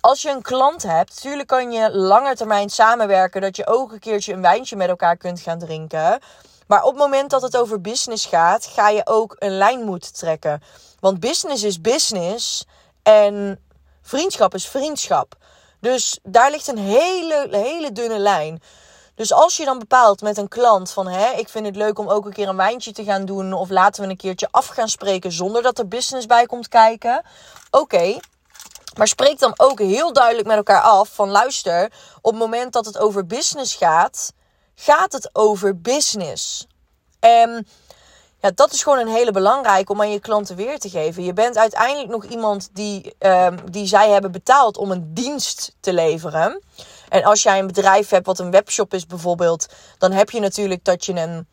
Als 0.00 0.22
je 0.22 0.30
een 0.30 0.42
klant 0.42 0.82
hebt, 0.82 1.14
natuurlijk 1.14 1.48
kan 1.48 1.72
je 1.72 1.96
langer 1.96 2.36
termijn 2.36 2.70
samenwerken, 2.70 3.40
dat 3.40 3.56
je 3.56 3.66
ook 3.66 3.92
een 3.92 3.98
keertje 3.98 4.32
een 4.32 4.42
wijntje 4.42 4.76
met 4.76 4.88
elkaar 4.88 5.16
kunt 5.16 5.40
gaan 5.40 5.58
drinken. 5.58 6.18
Maar 6.66 6.82
op 6.82 6.92
het 6.92 7.02
moment 7.02 7.30
dat 7.30 7.42
het 7.42 7.56
over 7.56 7.80
business 7.80 8.26
gaat, 8.26 8.66
ga 8.66 8.88
je 8.88 9.06
ook 9.06 9.36
een 9.38 9.56
lijn 9.56 9.84
moeten 9.84 10.12
trekken. 10.12 10.62
Want 11.00 11.20
business 11.20 11.62
is 11.62 11.80
business 11.80 12.66
en 13.02 13.64
vriendschap 14.02 14.54
is 14.54 14.68
vriendschap. 14.68 15.38
Dus 15.80 16.18
daar 16.22 16.50
ligt 16.50 16.68
een 16.68 16.78
hele, 16.78 17.48
hele 17.50 17.92
dunne 17.92 18.18
lijn. 18.18 18.62
Dus 19.14 19.32
als 19.32 19.56
je 19.56 19.64
dan 19.64 19.78
bepaalt 19.78 20.20
met 20.20 20.36
een 20.36 20.48
klant 20.48 20.90
van 20.90 21.08
hè, 21.08 21.30
ik 21.30 21.48
vind 21.48 21.66
het 21.66 21.76
leuk 21.76 21.98
om 21.98 22.08
ook 22.08 22.26
een 22.26 22.32
keer 22.32 22.48
een 22.48 22.56
wijntje 22.56 22.92
te 22.92 23.04
gaan 23.04 23.24
doen. 23.24 23.52
Of 23.52 23.70
laten 23.70 24.02
we 24.02 24.10
een 24.10 24.16
keertje 24.16 24.48
af 24.50 24.66
gaan 24.66 24.88
spreken 24.88 25.32
zonder 25.32 25.62
dat 25.62 25.78
er 25.78 25.88
business 25.88 26.26
bij 26.26 26.46
komt 26.46 26.68
kijken. 26.68 27.22
Oké. 27.70 28.18
Maar 28.96 29.08
spreek 29.08 29.38
dan 29.38 29.54
ook 29.56 29.78
heel 29.78 30.12
duidelijk 30.12 30.46
met 30.46 30.56
elkaar 30.56 30.80
af 30.80 31.08
van 31.14 31.28
luister, 31.30 31.92
op 32.20 32.30
het 32.30 32.40
moment 32.40 32.72
dat 32.72 32.86
het 32.86 32.98
over 32.98 33.26
business 33.26 33.74
gaat, 33.74 34.32
gaat 34.74 35.12
het 35.12 35.30
over 35.32 35.80
business. 35.80 36.66
En 37.20 37.66
ja, 38.40 38.50
dat 38.54 38.72
is 38.72 38.82
gewoon 38.82 38.98
een 38.98 39.08
hele 39.08 39.32
belangrijke 39.32 39.92
om 39.92 40.00
aan 40.00 40.10
je 40.10 40.20
klanten 40.20 40.56
weer 40.56 40.78
te 40.78 40.88
geven. 40.90 41.24
Je 41.24 41.32
bent 41.32 41.56
uiteindelijk 41.58 42.10
nog 42.10 42.24
iemand 42.24 42.70
die, 42.72 43.14
um, 43.18 43.70
die 43.70 43.86
zij 43.86 44.10
hebben 44.10 44.32
betaald 44.32 44.76
om 44.76 44.90
een 44.90 45.14
dienst 45.14 45.76
te 45.80 45.92
leveren. 45.92 46.62
En 47.08 47.24
als 47.24 47.42
jij 47.42 47.58
een 47.58 47.66
bedrijf 47.66 48.08
hebt 48.08 48.26
wat 48.26 48.38
een 48.38 48.50
webshop 48.50 48.94
is 48.94 49.06
bijvoorbeeld, 49.06 49.66
dan 49.98 50.12
heb 50.12 50.30
je 50.30 50.40
natuurlijk 50.40 50.84
dat 50.84 51.04
je 51.04 51.12
een 51.12 51.48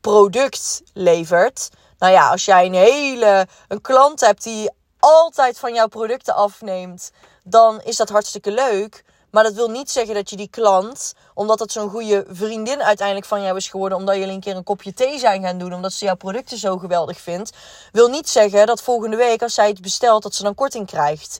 product 0.00 0.82
levert. 0.92 1.68
Nou 1.98 2.12
ja, 2.12 2.28
als 2.28 2.44
jij 2.44 2.66
een 2.66 2.74
hele 2.74 3.46
een 3.68 3.80
klant 3.80 4.20
hebt 4.20 4.42
die 4.42 4.70
altijd 4.98 5.58
van 5.58 5.74
jouw 5.74 5.88
producten 5.88 6.34
afneemt, 6.34 7.10
dan 7.44 7.80
is 7.82 7.96
dat 7.96 8.08
hartstikke 8.08 8.50
leuk. 8.50 9.04
Maar 9.30 9.42
dat 9.42 9.54
wil 9.54 9.70
niet 9.70 9.90
zeggen 9.90 10.14
dat 10.14 10.30
je 10.30 10.36
die 10.36 10.48
klant, 10.50 11.14
omdat 11.34 11.58
het 11.58 11.72
zo'n 11.72 11.90
goede 11.90 12.24
vriendin 12.28 12.82
uiteindelijk 12.82 13.26
van 13.26 13.42
jou 13.42 13.56
is 13.56 13.68
geworden, 13.68 13.98
omdat 13.98 14.16
jullie 14.16 14.34
een 14.34 14.40
keer 14.40 14.56
een 14.56 14.64
kopje 14.64 14.94
thee 14.94 15.18
zijn 15.18 15.42
gaan 15.42 15.58
doen, 15.58 15.74
omdat 15.74 15.92
ze 15.92 16.04
jouw 16.04 16.14
producten 16.14 16.58
zo 16.58 16.78
geweldig 16.78 17.20
vindt, 17.20 17.50
wil 17.92 18.08
niet 18.08 18.28
zeggen 18.28 18.66
dat 18.66 18.82
volgende 18.82 19.16
week 19.16 19.42
als 19.42 19.54
zij 19.54 19.68
het 19.68 19.80
bestelt, 19.80 20.22
dat 20.22 20.34
ze 20.34 20.42
dan 20.42 20.54
korting 20.54 20.86
krijgt. 20.86 21.38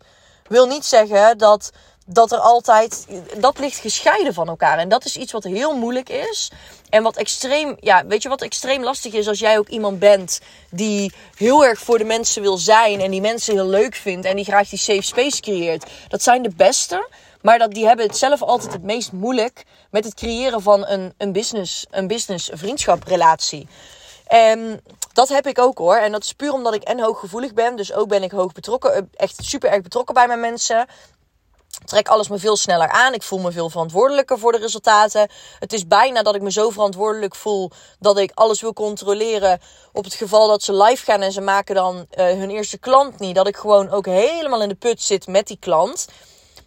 Wil 0.48 0.66
niet 0.66 0.85
zeggen 0.85 1.38
dat, 1.38 1.70
dat 2.07 2.33
er 2.33 2.38
altijd. 2.38 3.07
Dat 3.38 3.59
ligt 3.59 3.79
gescheiden 3.79 4.35
van 4.35 4.48
elkaar. 4.48 4.79
En 4.79 4.88
dat 4.88 5.05
is 5.05 5.16
iets 5.16 5.33
wat 5.33 5.44
heel 5.44 5.76
moeilijk 5.76 6.09
is. 6.09 6.50
En 6.88 7.03
wat 7.03 7.16
extreem. 7.16 7.76
Ja, 7.81 8.07
weet 8.07 8.22
je 8.22 8.29
wat 8.29 8.42
extreem 8.42 8.83
lastig 8.83 9.12
is 9.12 9.29
als 9.29 9.38
jij 9.38 9.59
ook 9.59 9.68
iemand 9.68 9.98
bent 9.98 10.40
die 10.70 11.12
heel 11.35 11.64
erg 11.64 11.79
voor 11.79 11.98
de 11.98 12.05
mensen 12.05 12.42
wil 12.42 12.57
zijn. 12.57 13.00
En 13.00 13.11
die 13.11 13.20
mensen 13.20 13.55
heel 13.55 13.66
leuk 13.66 13.94
vindt. 13.94 14.26
En 14.26 14.37
die 14.37 14.44
graag 14.44 14.68
die 14.68 14.79
safe 14.79 15.03
space 15.03 15.40
creëert. 15.40 15.87
Dat 16.09 16.22
zijn 16.22 16.42
de 16.42 16.53
beste. 16.57 17.09
Maar 17.42 17.59
dat, 17.59 17.70
die 17.70 17.87
hebben 17.87 18.07
het 18.07 18.16
zelf 18.16 18.42
altijd 18.42 18.72
het 18.72 18.83
meest 18.83 19.12
moeilijk 19.12 19.64
met 19.90 20.05
het 20.05 20.14
creëren 20.14 20.62
van 20.62 20.87
een, 20.87 21.14
een 21.16 21.33
business, 21.33 21.87
een 21.90 22.07
business 22.07 22.50
vriendschaprelatie. 22.53 23.68
En 24.26 24.83
dat 25.12 25.29
heb 25.29 25.46
ik 25.46 25.59
ook 25.59 25.79
hoor. 25.79 25.96
En 25.96 26.12
dat 26.12 26.24
is 26.24 26.33
puur 26.33 26.53
omdat 26.53 26.74
ik 26.74 26.83
en 26.83 27.00
hooggevoelig 27.00 27.55
ben. 27.55 27.76
Dus 27.76 27.92
ook 27.92 28.09
ben 28.09 28.22
ik 28.22 28.31
hoog 28.31 28.53
betrokken. 28.53 28.94
Eh, 28.94 29.03
echt 29.16 29.44
super 29.44 29.70
erg 29.70 29.83
betrokken 29.83 30.14
bij 30.14 30.26
mijn 30.26 30.40
mensen. 30.40 30.87
trek 31.85 32.09
alles 32.09 32.29
me 32.29 32.38
veel 32.38 32.57
sneller 32.57 32.88
aan. 32.88 33.14
Ik 33.14 33.22
voel 33.22 33.38
me 33.38 33.53
veel 33.53 33.70
verantwoordelijker 33.70 34.38
voor 34.38 34.53
de 34.53 34.59
resultaten. 34.59 35.31
Het 35.59 35.72
is 35.72 35.87
bijna 35.87 36.22
dat 36.22 36.35
ik 36.35 36.42
me 36.42 36.53
zo 36.53 36.70
verantwoordelijk 36.70 37.35
voel 37.35 37.70
dat 37.98 38.18
ik 38.18 38.31
alles 38.35 38.61
wil 38.61 38.72
controleren. 38.72 39.61
Op 39.92 40.05
het 40.05 40.14
geval 40.14 40.48
dat 40.48 40.62
ze 40.62 40.83
live 40.83 41.05
gaan 41.05 41.20
en 41.20 41.33
ze 41.33 41.40
maken 41.40 41.74
dan 41.74 41.96
uh, 41.96 42.24
hun 42.24 42.50
eerste 42.50 42.79
klant 42.79 43.18
niet. 43.18 43.35
Dat 43.35 43.48
ik 43.48 43.57
gewoon 43.57 43.90
ook 43.90 44.07
helemaal 44.07 44.62
in 44.62 44.68
de 44.68 44.74
put 44.74 45.03
zit 45.03 45.26
met 45.26 45.46
die 45.46 45.59
klant. 45.61 46.07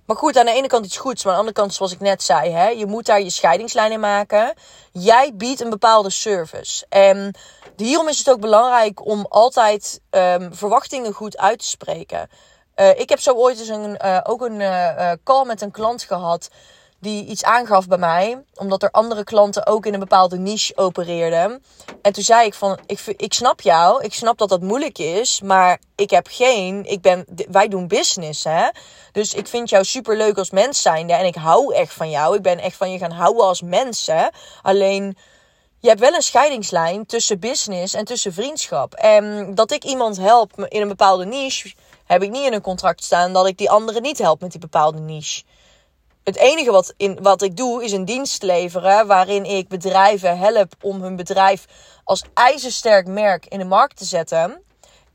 Maar 0.06 0.16
goed, 0.16 0.38
aan 0.38 0.46
de 0.46 0.52
ene 0.52 0.68
kant 0.68 0.86
iets 0.86 0.98
goeds, 0.98 1.24
maar 1.24 1.34
aan 1.34 1.40
de 1.40 1.46
andere 1.46 1.66
kant, 1.66 1.78
zoals 1.78 1.92
ik 1.92 2.00
net 2.00 2.24
zei, 2.24 2.52
hè, 2.52 2.68
je 2.68 2.86
moet 2.86 3.06
daar 3.06 3.22
je 3.22 3.30
scheidingslijn 3.30 3.92
in 3.92 4.00
maken. 4.00 4.54
Jij 4.92 5.32
biedt 5.34 5.62
een 5.62 5.70
bepaalde 5.70 6.10
service. 6.10 6.86
En 6.90 7.36
hierom 7.76 8.08
is 8.08 8.18
het 8.18 8.30
ook 8.30 8.40
belangrijk 8.40 9.06
om 9.06 9.26
altijd 9.30 10.02
um, 10.12 10.56
verwachtingen 10.56 11.14
goed 11.14 11.38
uit 11.38 11.60
te 11.60 11.68
spreken. 11.68 12.30
Uh, 12.76 13.00
ik 13.00 13.10
heb 13.10 13.20
zo 13.20 13.34
ooit 13.34 13.60
eens 13.60 13.68
een, 13.68 13.98
uh, 14.06 14.20
ook 14.24 14.42
een 14.42 14.60
uh, 14.60 15.12
call 15.24 15.46
met 15.46 15.62
een 15.62 15.72
klant 15.72 16.04
gehad 16.04 16.50
die 17.04 17.26
iets 17.26 17.44
aangaf 17.44 17.88
bij 17.88 17.98
mij, 17.98 18.44
omdat 18.56 18.84
er 18.84 18.92
andere 18.92 19.24
klanten 19.24 19.68
ook 19.68 19.86
in 19.86 19.94
een 19.94 20.00
bepaalde 20.00 20.38
niche 20.38 20.78
opereerden. 20.78 21.64
En 22.02 22.14
toen 22.14 22.24
zei 22.24 22.46
ik 22.46 22.54
van, 22.54 22.80
ik, 22.86 23.00
ik 23.18 23.34
snap 23.34 23.62
jou, 23.62 24.04
ik 24.04 24.14
snap 24.14 24.38
dat 24.38 24.50
dat 24.50 24.62
moeilijk 24.62 24.98
is, 24.98 25.42
maar 25.42 25.80
ik 25.96 26.10
heb 26.10 26.28
geen, 26.30 26.86
ik 26.86 27.02
ben, 27.02 27.26
wij 27.52 27.68
doen 27.68 27.88
business, 27.88 28.44
hè. 28.44 28.70
Dus 29.12 29.34
ik 29.34 29.48
vind 29.48 29.70
jou 29.70 29.84
super 29.84 30.18
leuk 30.18 30.38
als 30.38 30.52
mens 30.52 30.82
zijnde 30.82 31.14
en 31.14 31.26
ik 31.26 31.36
hou 31.36 31.74
echt 31.74 31.94
van 31.94 32.10
jou. 32.10 32.36
Ik 32.36 32.42
ben 32.42 32.60
echt 32.60 32.76
van 32.76 32.92
je 32.92 32.98
gaan 32.98 33.12
houden 33.12 33.46
als 33.46 33.62
mensen. 33.62 34.32
Alleen, 34.62 35.18
je 35.80 35.88
hebt 35.88 36.02
wel 36.02 36.14
een 36.14 36.22
scheidingslijn 36.22 37.06
tussen 37.06 37.40
business 37.40 37.94
en 37.94 38.06
tussen 38.06 38.34
vriendschap. 38.34 38.94
En 38.94 39.56
dat 39.56 39.72
ik 39.72 39.84
iemand 39.84 40.18
help 40.18 40.66
in 40.68 40.82
een 40.82 40.88
bepaalde 40.88 41.26
niche, 41.26 41.74
heb 42.06 42.24
ik 42.24 42.32
niet 42.32 42.46
in 42.46 42.54
een 42.54 42.62
contract 42.62 43.04
staan 43.04 43.34
dat 43.34 43.48
ik 43.48 43.58
die 43.58 43.70
andere 43.70 44.02
niet 44.02 44.18
help 44.18 44.42
met 44.42 44.52
die 44.52 44.60
bepaalde 44.60 45.00
niche. 45.00 45.44
Het 46.24 46.36
enige 46.36 46.72
wat, 46.72 46.94
in, 46.98 47.20
wat 47.22 47.42
ik 47.42 47.58
doe 47.58 47.84
is 47.84 47.92
een 47.92 48.06
dienst 48.06 48.44
leveren 48.44 49.08
waarin 49.08 49.46
ik 49.46 49.68
bedrijven 49.68 50.38
help 50.38 50.74
om 50.82 51.02
hun 51.02 51.16
bedrijf 51.16 51.66
als 52.04 52.24
ijzersterk 52.34 53.08
merk 53.08 53.46
in 53.46 53.60
de 53.60 53.66
markt 53.66 53.98
te 53.98 54.06
zetten. 54.06 54.62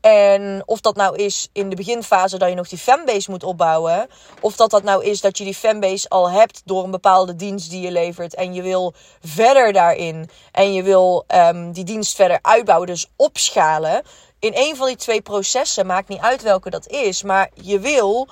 En 0.01 0.63
of 0.65 0.81
dat 0.81 0.95
nou 0.95 1.15
is 1.15 1.49
in 1.53 1.69
de 1.69 1.75
beginfase 1.75 2.37
dat 2.37 2.49
je 2.49 2.55
nog 2.55 2.67
die 2.67 2.77
fanbase 2.77 3.31
moet 3.31 3.43
opbouwen. 3.43 4.07
Of 4.41 4.55
dat 4.55 4.69
dat 4.69 4.83
nou 4.83 5.03
is 5.03 5.21
dat 5.21 5.37
je 5.37 5.43
die 5.43 5.53
fanbase 5.53 6.09
al 6.09 6.29
hebt 6.29 6.61
door 6.65 6.83
een 6.83 6.91
bepaalde 6.91 7.35
dienst 7.35 7.69
die 7.69 7.81
je 7.81 7.91
levert. 7.91 8.35
En 8.35 8.53
je 8.53 8.61
wil 8.61 8.93
verder 9.23 9.73
daarin. 9.73 10.29
En 10.51 10.73
je 10.73 10.83
wil 10.83 11.23
um, 11.27 11.71
die 11.71 11.83
dienst 11.83 12.15
verder 12.15 12.39
uitbouwen, 12.41 12.87
dus 12.87 13.07
opschalen. 13.15 14.03
In 14.39 14.51
een 14.55 14.75
van 14.75 14.87
die 14.87 14.95
twee 14.95 15.21
processen, 15.21 15.85
maakt 15.85 16.07
niet 16.07 16.21
uit 16.21 16.41
welke 16.41 16.69
dat 16.69 16.87
is. 16.87 17.23
Maar 17.23 17.49
je 17.53 17.79
wil 17.79 18.27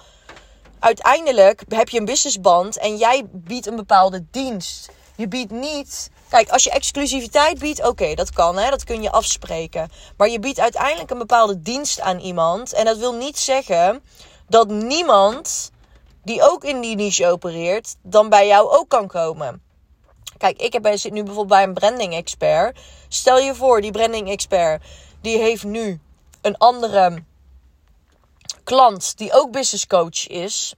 uiteindelijk 0.79 1.63
heb 1.67 1.89
je 1.89 1.99
een 1.99 2.05
businessband 2.05 2.77
en 2.77 2.97
jij 2.97 3.23
biedt 3.31 3.67
een 3.67 3.75
bepaalde 3.75 4.25
dienst. 4.31 4.89
Je 5.15 5.27
biedt 5.27 5.51
niet. 5.51 6.09
Kijk, 6.29 6.49
als 6.49 6.63
je 6.63 6.71
exclusiviteit 6.71 7.59
biedt, 7.59 7.85
oké, 7.85 8.13
dat 8.13 8.31
kan, 8.31 8.57
hè, 8.57 8.69
dat 8.69 8.83
kun 8.83 9.01
je 9.01 9.11
afspreken. 9.11 9.89
Maar 10.17 10.29
je 10.29 10.39
biedt 10.39 10.59
uiteindelijk 10.59 11.09
een 11.09 11.17
bepaalde 11.17 11.61
dienst 11.61 12.01
aan 12.01 12.19
iemand. 12.19 12.73
En 12.73 12.85
dat 12.85 12.97
wil 12.97 13.13
niet 13.13 13.39
zeggen 13.39 14.03
dat 14.47 14.67
niemand 14.67 15.71
die 16.23 16.41
ook 16.51 16.63
in 16.63 16.81
die 16.81 16.95
niche 16.95 17.27
opereert, 17.27 17.95
dan 18.01 18.29
bij 18.29 18.47
jou 18.47 18.69
ook 18.69 18.89
kan 18.89 19.07
komen. 19.07 19.61
Kijk, 20.37 20.61
ik 20.61 20.73
heb, 20.73 20.89
zit 20.93 21.11
nu 21.11 21.23
bijvoorbeeld 21.23 21.59
bij 21.59 21.63
een 21.63 21.73
branding 21.73 22.13
expert. 22.13 22.79
Stel 23.07 23.39
je 23.39 23.55
voor, 23.55 23.81
die 23.81 23.91
branding 23.91 24.29
expert, 24.29 24.83
die 25.21 25.37
heeft 25.37 25.63
nu 25.63 25.99
een 26.41 26.57
andere 26.57 27.23
klant 28.67 29.17
die 29.17 29.33
ook 29.33 29.51
business 29.51 29.87
coach 29.87 30.27
is. 30.27 30.73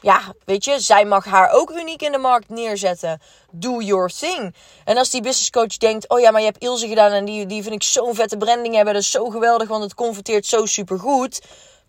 Ja, 0.00 0.20
weet 0.44 0.64
je, 0.64 0.80
zij 0.80 1.04
mag 1.04 1.24
haar 1.24 1.50
ook 1.50 1.70
uniek 1.70 2.02
in 2.02 2.12
de 2.12 2.18
markt 2.18 2.48
neerzetten. 2.48 3.20
Do 3.50 3.80
your 3.80 4.08
thing. 4.08 4.54
En 4.84 4.96
als 4.96 5.10
die 5.10 5.22
business 5.22 5.50
coach 5.50 5.76
denkt: 5.76 6.08
Oh 6.08 6.20
ja, 6.20 6.30
maar 6.30 6.40
je 6.40 6.46
hebt 6.46 6.62
Ilse 6.62 6.88
gedaan 6.88 7.10
en 7.10 7.24
die, 7.24 7.46
die 7.46 7.62
vind 7.62 7.74
ik 7.74 7.82
zo'n 7.82 8.14
vette 8.14 8.36
branding 8.36 8.74
hebben. 8.74 8.94
Dat 8.94 9.02
is 9.02 9.10
zo 9.10 9.28
geweldig, 9.28 9.68
want 9.68 9.82
het 9.82 9.94
converteert 9.94 10.46
zo 10.46 10.66
super 10.66 10.98
goed. 10.98 11.40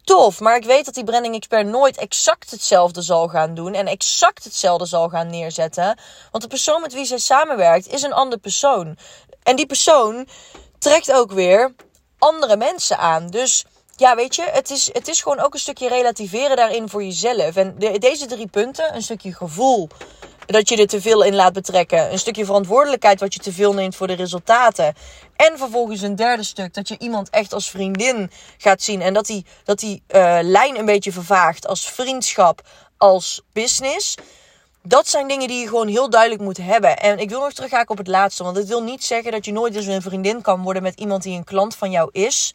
Tof, 0.03 0.39
maar 0.39 0.55
ik 0.55 0.65
weet 0.65 0.85
dat 0.85 0.93
die 0.93 1.03
branding 1.03 1.35
expert 1.35 1.67
nooit 1.67 1.97
exact 1.97 2.51
hetzelfde 2.51 3.01
zal 3.01 3.27
gaan 3.27 3.53
doen 3.53 3.73
en 3.73 3.87
exact 3.87 4.43
hetzelfde 4.43 4.85
zal 4.85 5.09
gaan 5.09 5.29
neerzetten. 5.29 5.99
Want 6.31 6.43
de 6.43 6.49
persoon 6.49 6.81
met 6.81 6.93
wie 6.93 7.05
zij 7.05 7.17
samenwerkt 7.17 7.87
is 7.87 8.01
een 8.01 8.13
andere 8.13 8.41
persoon. 8.41 8.97
En 9.43 9.55
die 9.55 9.65
persoon 9.65 10.27
trekt 10.79 11.11
ook 11.11 11.31
weer 11.31 11.73
andere 12.17 12.57
mensen 12.57 12.97
aan. 12.97 13.27
Dus 13.27 13.65
ja, 14.01 14.15
weet 14.15 14.35
je, 14.35 14.47
het 14.51 14.69
is, 14.69 14.89
het 14.93 15.07
is 15.07 15.21
gewoon 15.21 15.39
ook 15.39 15.53
een 15.53 15.59
stukje 15.59 15.87
relativeren 15.87 16.55
daarin 16.55 16.89
voor 16.89 17.03
jezelf. 17.03 17.55
En 17.55 17.75
de, 17.77 17.99
deze 17.99 18.25
drie 18.25 18.47
punten, 18.47 18.95
een 18.95 19.01
stukje 19.01 19.33
gevoel 19.33 19.89
dat 20.45 20.69
je 20.69 20.77
er 20.77 20.87
te 20.87 21.01
veel 21.01 21.23
in 21.23 21.35
laat 21.35 21.53
betrekken. 21.53 22.11
Een 22.11 22.19
stukje 22.19 22.45
verantwoordelijkheid 22.45 23.19
wat 23.19 23.33
je 23.33 23.39
te 23.39 23.51
veel 23.51 23.73
neemt 23.73 23.95
voor 23.95 24.07
de 24.07 24.13
resultaten. 24.13 24.93
En 25.35 25.57
vervolgens 25.57 26.01
een 26.01 26.15
derde 26.15 26.43
stuk, 26.43 26.73
dat 26.73 26.87
je 26.87 26.95
iemand 26.99 27.29
echt 27.29 27.53
als 27.53 27.69
vriendin 27.69 28.31
gaat 28.57 28.81
zien. 28.81 29.01
En 29.01 29.13
dat 29.13 29.25
die, 29.25 29.45
dat 29.63 29.79
die 29.79 30.03
uh, 30.07 30.39
lijn 30.41 30.79
een 30.79 30.85
beetje 30.85 31.11
vervaagt 31.11 31.67
als 31.67 31.89
vriendschap, 31.89 32.61
als 32.97 33.41
business. 33.53 34.15
Dat 34.83 35.07
zijn 35.07 35.27
dingen 35.27 35.47
die 35.47 35.59
je 35.59 35.67
gewoon 35.67 35.87
heel 35.87 36.09
duidelijk 36.09 36.41
moet 36.41 36.57
hebben. 36.57 36.97
En 36.97 37.19
ik 37.19 37.29
wil 37.29 37.39
nog 37.39 37.53
teruggaan 37.53 37.89
op 37.89 37.97
het 37.97 38.07
laatste. 38.07 38.43
Want 38.43 38.57
het 38.57 38.67
wil 38.67 38.83
niet 38.83 39.03
zeggen 39.03 39.31
dat 39.31 39.45
je 39.45 39.51
nooit 39.51 39.75
eens 39.75 39.85
een 39.85 40.01
vriendin 40.01 40.41
kan 40.41 40.61
worden 40.61 40.83
met 40.83 40.99
iemand 40.99 41.23
die 41.23 41.37
een 41.37 41.43
klant 41.43 41.75
van 41.75 41.91
jou 41.91 42.09
is 42.11 42.53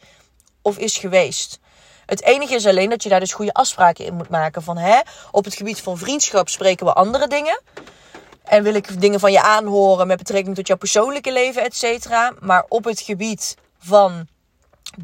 of 0.67 0.77
is 0.77 0.97
geweest. 0.97 1.59
Het 2.05 2.23
enige 2.23 2.55
is 2.55 2.65
alleen 2.65 2.89
dat 2.89 3.03
je 3.03 3.09
daar 3.09 3.19
dus 3.19 3.33
goede 3.33 3.53
afspraken 3.53 4.05
in 4.05 4.13
moet 4.13 4.29
maken. 4.29 4.63
Van 4.63 4.77
hè, 4.77 4.99
op 5.31 5.45
het 5.45 5.55
gebied 5.55 5.81
van 5.81 5.97
vriendschap 5.97 6.49
spreken 6.49 6.85
we 6.85 6.93
andere 6.93 7.27
dingen. 7.27 7.61
En 8.43 8.63
wil 8.63 8.73
ik 8.73 9.01
dingen 9.01 9.19
van 9.19 9.31
je 9.31 9.41
aanhoren 9.41 10.07
met 10.07 10.17
betrekking 10.17 10.55
tot 10.55 10.67
jouw 10.67 10.77
persoonlijke 10.77 11.33
leven, 11.33 11.63
et 11.63 11.75
cetera. 11.75 12.33
Maar 12.39 12.65
op 12.67 12.83
het 12.83 12.99
gebied 12.99 13.55
van 13.79 14.27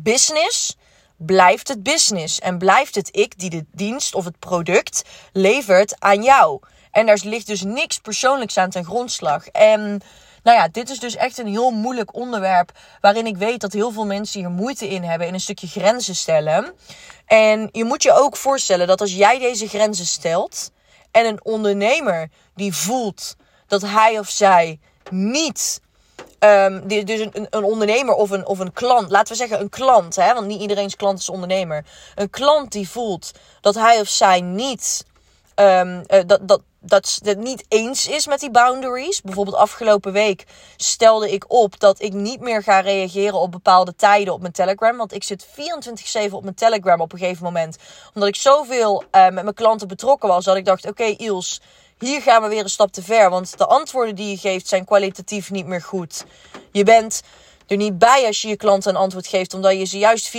business 0.01 0.77
blijft 1.17 1.67
het 1.67 1.83
business. 1.83 2.39
En 2.39 2.57
blijft 2.57 2.95
het 2.95 3.09
ik 3.11 3.39
die 3.39 3.49
de 3.49 3.65
dienst 3.71 4.15
of 4.15 4.25
het 4.25 4.39
product 4.39 5.03
levert 5.33 5.95
aan 5.99 6.23
jou. 6.23 6.59
En 6.91 7.05
daar 7.05 7.19
ligt 7.23 7.47
dus 7.47 7.61
niks 7.61 7.97
persoonlijks 7.97 8.57
aan 8.57 8.69
ten 8.69 8.85
grondslag. 8.85 9.47
En 9.47 10.01
nou 10.43 10.57
ja, 10.57 10.67
dit 10.67 10.89
is 10.89 10.99
dus 10.99 11.15
echt 11.15 11.37
een 11.37 11.47
heel 11.47 11.71
moeilijk 11.71 12.15
onderwerp. 12.15 12.71
Waarin 13.01 13.25
ik 13.25 13.37
weet 13.37 13.61
dat 13.61 13.73
heel 13.73 13.91
veel 13.91 14.05
mensen 14.05 14.39
hier 14.39 14.49
moeite 14.49 14.87
in 14.87 15.03
hebben. 15.03 15.27
In 15.27 15.33
een 15.33 15.39
stukje 15.39 15.67
grenzen 15.67 16.15
stellen. 16.15 16.73
En 17.25 17.69
je 17.71 17.83
moet 17.83 18.03
je 18.03 18.13
ook 18.13 18.37
voorstellen 18.37 18.87
dat 18.87 19.01
als 19.01 19.15
jij 19.15 19.39
deze 19.39 19.67
grenzen 19.67 20.05
stelt. 20.05 20.71
En 21.11 21.25
een 21.25 21.45
ondernemer 21.45 22.29
die 22.55 22.73
voelt 22.73 23.35
dat 23.67 23.81
hij 23.81 24.19
of 24.19 24.29
zij 24.29 24.79
niet 25.09 25.81
Um, 26.39 26.87
dus 26.87 27.19
een, 27.19 27.47
een, 27.49 27.63
ondernemer 27.63 28.13
of 28.13 28.29
een, 28.29 28.47
of 28.47 28.59
een 28.59 28.73
klant, 28.73 29.09
laten 29.09 29.31
we 29.31 29.39
zeggen 29.39 29.59
een 29.59 29.69
klant, 29.69 30.15
hè, 30.15 30.33
want 30.33 30.47
niet 30.47 30.61
iedereen's 30.61 30.95
klant 30.95 31.19
is 31.19 31.29
ondernemer. 31.29 31.85
Een 32.15 32.29
klant 32.29 32.71
die 32.71 32.89
voelt 32.89 33.31
dat 33.61 33.75
hij 33.75 33.99
of 33.99 34.07
zij 34.07 34.41
niet, 34.41 35.05
um, 35.55 36.03
uh, 36.07 36.19
dat, 36.25 36.47
dat, 36.47 36.61
dat 36.85 37.19
het 37.23 37.37
niet 37.37 37.65
eens 37.67 38.07
is 38.07 38.27
met 38.27 38.39
die 38.39 38.51
boundaries. 38.51 39.21
Bijvoorbeeld 39.21 39.55
afgelopen 39.55 40.11
week 40.11 40.45
stelde 40.75 41.31
ik 41.31 41.45
op 41.47 41.79
dat 41.79 42.01
ik 42.01 42.13
niet 42.13 42.39
meer 42.39 42.63
ga 42.63 42.79
reageren 42.79 43.39
op 43.39 43.51
bepaalde 43.51 43.95
tijden 43.95 44.33
op 44.33 44.41
mijn 44.41 44.53
Telegram. 44.53 44.97
Want 44.97 45.13
ik 45.13 45.23
zit 45.23 45.45
24/7 45.45 46.31
op 46.31 46.43
mijn 46.43 46.55
Telegram 46.55 47.01
op 47.01 47.13
een 47.13 47.19
gegeven 47.19 47.43
moment. 47.43 47.77
Omdat 48.13 48.29
ik 48.29 48.35
zoveel 48.35 49.03
uh, 49.03 49.23
met 49.23 49.43
mijn 49.43 49.53
klanten 49.53 49.87
betrokken 49.87 50.29
was. 50.29 50.45
Dat 50.45 50.55
ik 50.55 50.65
dacht, 50.65 50.87
oké 50.87 51.03
Iels, 51.03 51.61
hier 51.99 52.21
gaan 52.21 52.41
we 52.41 52.47
weer 52.47 52.63
een 52.63 52.69
stap 52.69 52.91
te 52.91 53.03
ver. 53.03 53.29
Want 53.29 53.57
de 53.57 53.65
antwoorden 53.65 54.15
die 54.15 54.29
je 54.29 54.37
geeft 54.37 54.67
zijn 54.67 54.85
kwalitatief 54.85 55.51
niet 55.51 55.65
meer 55.65 55.81
goed. 55.81 56.25
Je 56.71 56.83
bent 56.83 57.21
er 57.67 57.77
niet 57.77 57.97
bij 57.97 58.25
als 58.25 58.41
je 58.41 58.47
je 58.47 58.55
klant 58.55 58.85
een 58.85 58.95
antwoord 58.95 59.27
geeft, 59.27 59.53
omdat 59.53 59.77
je 59.77 59.85
ze 59.85 59.97
juist 59.97 60.31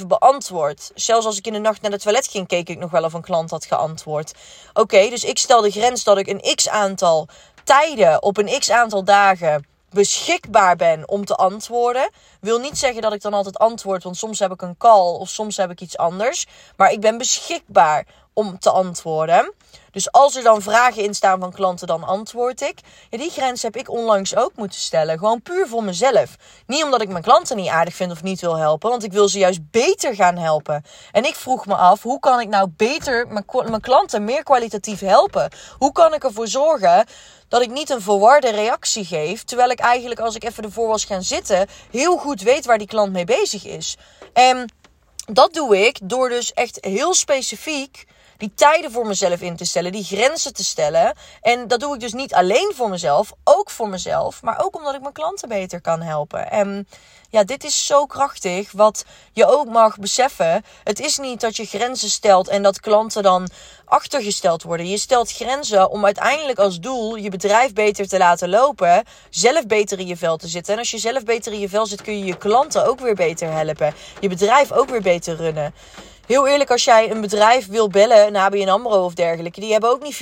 24-7 0.00 0.06
beantwoordt. 0.06 0.90
Zelfs 0.94 1.26
als 1.26 1.38
ik 1.38 1.46
in 1.46 1.52
de 1.52 1.58
nacht 1.58 1.80
naar 1.82 1.90
het 1.90 2.02
toilet 2.02 2.26
ging, 2.26 2.46
keek 2.46 2.68
ik 2.68 2.78
nog 2.78 2.90
wel 2.90 3.04
of 3.04 3.12
een 3.12 3.22
klant 3.22 3.50
had 3.50 3.64
geantwoord. 3.64 4.34
Oké, 4.72 5.08
dus 5.08 5.24
ik 5.24 5.38
stel 5.38 5.60
de 5.60 5.70
grens 5.70 6.04
dat 6.04 6.18
ik 6.18 6.26
een 6.26 6.54
x 6.54 6.68
aantal 6.68 7.28
tijden 7.64 8.22
op 8.22 8.36
een 8.36 8.58
x 8.58 8.70
aantal 8.70 9.04
dagen 9.04 9.66
beschikbaar 9.90 10.76
ben 10.76 11.08
om 11.08 11.24
te 11.24 11.34
antwoorden. 11.34 12.10
Wil 12.40 12.58
niet 12.58 12.78
zeggen 12.78 13.02
dat 13.02 13.12
ik 13.12 13.22
dan 13.22 13.34
altijd 13.34 13.58
antwoord, 13.58 14.02
want 14.02 14.16
soms 14.16 14.38
heb 14.38 14.52
ik 14.52 14.62
een 14.62 14.76
call 14.76 15.14
of 15.14 15.28
soms 15.28 15.56
heb 15.56 15.70
ik 15.70 15.80
iets 15.80 15.96
anders. 15.96 16.46
Maar 16.76 16.92
ik 16.92 17.00
ben 17.00 17.18
beschikbaar 17.18 18.06
om 18.38 18.58
te 18.58 18.70
antwoorden. 18.70 19.52
Dus 19.90 20.12
als 20.12 20.36
er 20.36 20.42
dan 20.42 20.62
vragen 20.62 21.02
in 21.02 21.14
staan 21.14 21.40
van 21.40 21.52
klanten, 21.52 21.86
dan 21.86 22.04
antwoord 22.04 22.60
ik. 22.60 22.78
Die 23.10 23.30
grens 23.30 23.62
heb 23.62 23.76
ik 23.76 23.90
onlangs 23.90 24.36
ook 24.36 24.52
moeten 24.56 24.80
stellen. 24.80 25.18
Gewoon 25.18 25.42
puur 25.42 25.68
voor 25.68 25.84
mezelf. 25.84 26.36
Niet 26.66 26.84
omdat 26.84 27.00
ik 27.00 27.08
mijn 27.08 27.22
klanten 27.22 27.56
niet 27.56 27.68
aardig 27.68 27.94
vind 27.94 28.12
of 28.12 28.22
niet 28.22 28.40
wil 28.40 28.56
helpen. 28.56 28.90
Want 28.90 29.04
ik 29.04 29.12
wil 29.12 29.28
ze 29.28 29.38
juist 29.38 29.70
beter 29.70 30.14
gaan 30.14 30.36
helpen. 30.36 30.84
En 31.12 31.24
ik 31.24 31.34
vroeg 31.34 31.66
me 31.66 31.74
af, 31.74 32.02
hoe 32.02 32.20
kan 32.20 32.40
ik 32.40 32.48
nou 32.48 32.68
beter 32.76 33.26
mijn, 33.28 33.44
mijn 33.68 33.80
klanten 33.80 34.24
meer 34.24 34.42
kwalitatief 34.42 35.00
helpen? 35.00 35.50
Hoe 35.78 35.92
kan 35.92 36.14
ik 36.14 36.24
ervoor 36.24 36.48
zorgen 36.48 37.06
dat 37.48 37.62
ik 37.62 37.70
niet 37.70 37.90
een 37.90 38.02
verwarde 38.02 38.50
reactie 38.50 39.04
geef. 39.04 39.44
Terwijl 39.44 39.70
ik 39.70 39.78
eigenlijk, 39.78 40.20
als 40.20 40.34
ik 40.34 40.44
even 40.44 40.64
ervoor 40.64 40.88
was 40.88 41.04
gaan 41.04 41.22
zitten, 41.22 41.66
heel 41.90 42.16
goed 42.16 42.42
weet 42.42 42.64
waar 42.64 42.78
die 42.78 42.86
klant 42.86 43.12
mee 43.12 43.24
bezig 43.24 43.64
is. 43.64 43.96
En 44.32 44.72
dat 45.32 45.54
doe 45.54 45.86
ik 45.86 45.98
door 46.02 46.28
dus 46.28 46.52
echt 46.52 46.78
heel 46.80 47.14
specifiek 47.14 48.06
die 48.36 48.52
tijden 48.54 48.92
voor 48.92 49.06
mezelf 49.06 49.40
in 49.40 49.56
te 49.56 49.64
stellen, 49.64 49.92
die 49.92 50.04
grenzen 50.04 50.54
te 50.54 50.64
stellen. 50.64 51.14
En 51.40 51.68
dat 51.68 51.80
doe 51.80 51.94
ik 51.94 52.00
dus 52.00 52.12
niet 52.12 52.34
alleen 52.34 52.72
voor 52.74 52.88
mezelf, 52.88 53.32
ook 53.44 53.70
voor 53.70 53.88
mezelf, 53.88 54.42
maar 54.42 54.64
ook 54.64 54.76
omdat 54.76 54.94
ik 54.94 55.00
mijn 55.00 55.12
klanten 55.12 55.48
beter 55.48 55.80
kan 55.80 56.02
helpen. 56.02 56.50
En 56.50 56.86
ja, 57.30 57.44
dit 57.44 57.64
is 57.64 57.86
zo 57.86 58.06
krachtig. 58.06 58.72
Wat 58.72 59.04
je 59.32 59.46
ook 59.46 59.66
mag 59.68 59.98
beseffen. 59.98 60.64
Het 60.84 61.00
is 61.00 61.18
niet 61.18 61.40
dat 61.40 61.56
je 61.56 61.64
grenzen 61.64 62.10
stelt 62.10 62.48
en 62.48 62.62
dat 62.62 62.80
klanten 62.80 63.22
dan 63.22 63.48
achtergesteld 63.84 64.62
worden. 64.62 64.88
Je 64.88 64.98
stelt 64.98 65.32
grenzen 65.32 65.90
om 65.90 66.04
uiteindelijk 66.04 66.58
als 66.58 66.80
doel 66.80 67.16
je 67.16 67.30
bedrijf 67.30 67.72
beter 67.72 68.08
te 68.08 68.18
laten 68.18 68.48
lopen. 68.48 69.04
Zelf 69.30 69.66
beter 69.66 69.98
in 69.98 70.06
je 70.06 70.16
vel 70.16 70.36
te 70.36 70.48
zitten. 70.48 70.72
En 70.72 70.78
als 70.78 70.90
je 70.90 70.98
zelf 70.98 71.24
beter 71.24 71.52
in 71.52 71.60
je 71.60 71.68
vel 71.68 71.86
zit, 71.86 72.02
kun 72.02 72.18
je 72.18 72.24
je 72.24 72.36
klanten 72.36 72.86
ook 72.86 73.00
weer 73.00 73.14
beter 73.14 73.52
helpen. 73.52 73.94
Je 74.20 74.28
bedrijf 74.28 74.72
ook 74.72 74.88
weer 74.88 75.02
beter 75.02 75.36
runnen. 75.36 75.74
Heel 76.26 76.46
eerlijk, 76.46 76.70
als 76.70 76.84
jij 76.84 77.10
een 77.10 77.20
bedrijf 77.20 77.68
wil 77.68 77.88
bellen, 77.88 78.26
een 78.26 78.36
ABN 78.36 78.68
AMRO 78.68 79.04
of 79.04 79.14
dergelijke, 79.14 79.60
die 79.60 79.72
hebben 79.72 79.90
ook 79.90 80.02
niet 80.02 80.14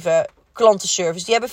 24-7 0.00 0.08
klantenservice. 0.52 1.24
Die 1.24 1.34
hebben 1.34 1.50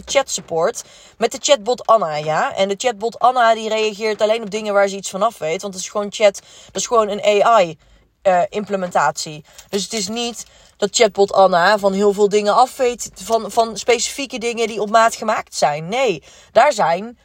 24-7 0.00 0.04
chat 0.04 0.30
support 0.30 0.84
met 1.18 1.32
de 1.32 1.38
chatbot 1.40 1.86
Anna, 1.86 2.16
ja. 2.16 2.54
En 2.54 2.68
de 2.68 2.74
chatbot 2.78 3.18
Anna 3.18 3.54
die 3.54 3.68
reageert 3.68 4.20
alleen 4.20 4.42
op 4.42 4.50
dingen 4.50 4.74
waar 4.74 4.88
ze 4.88 4.96
iets 4.96 5.10
vanaf 5.10 5.38
weet. 5.38 5.62
Want 5.62 5.74
het 5.74 5.82
is 5.82 5.88
gewoon 5.88 6.12
chat, 6.12 6.42
dat 6.66 6.76
is 6.76 6.86
gewoon 6.86 7.08
een 7.08 7.44
AI 7.44 7.78
uh, 8.22 8.42
implementatie. 8.48 9.44
Dus 9.68 9.82
het 9.82 9.92
is 9.92 10.08
niet 10.08 10.46
dat 10.76 10.96
chatbot 10.96 11.32
Anna 11.32 11.78
van 11.78 11.92
heel 11.92 12.12
veel 12.12 12.28
dingen 12.28 12.54
af 12.54 12.76
weet, 12.76 13.10
van, 13.14 13.50
van 13.50 13.76
specifieke 13.76 14.38
dingen 14.38 14.66
die 14.66 14.80
op 14.80 14.90
maat 14.90 15.14
gemaakt 15.14 15.54
zijn. 15.54 15.88
Nee, 15.88 16.22
daar 16.52 16.72
zijn 16.72 17.18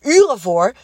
uren 0.00 0.40
voor 0.40 0.74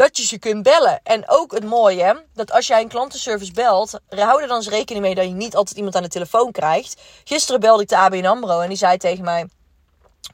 dat 0.00 0.16
je 0.16 0.26
ze 0.26 0.38
kunt 0.38 0.62
bellen. 0.62 1.00
En 1.02 1.24
ook 1.26 1.52
het 1.52 1.64
mooie, 1.64 2.24
dat 2.34 2.52
als 2.52 2.66
jij 2.66 2.80
een 2.80 2.88
klantenservice 2.88 3.52
belt, 3.52 4.00
hou 4.08 4.42
er 4.42 4.48
dan 4.48 4.56
eens 4.56 4.68
rekening 4.68 5.04
mee 5.04 5.14
dat 5.14 5.24
je 5.24 5.30
niet 5.30 5.56
altijd 5.56 5.76
iemand 5.76 5.96
aan 5.96 6.02
de 6.02 6.08
telefoon 6.08 6.52
krijgt. 6.52 7.00
Gisteren 7.24 7.60
belde 7.60 7.82
ik 7.82 7.88
de 7.88 7.96
ABN 7.96 8.26
AMRO 8.26 8.60
en 8.60 8.68
die 8.68 8.78
zei 8.78 8.96
tegen 8.96 9.24
mij, 9.24 9.48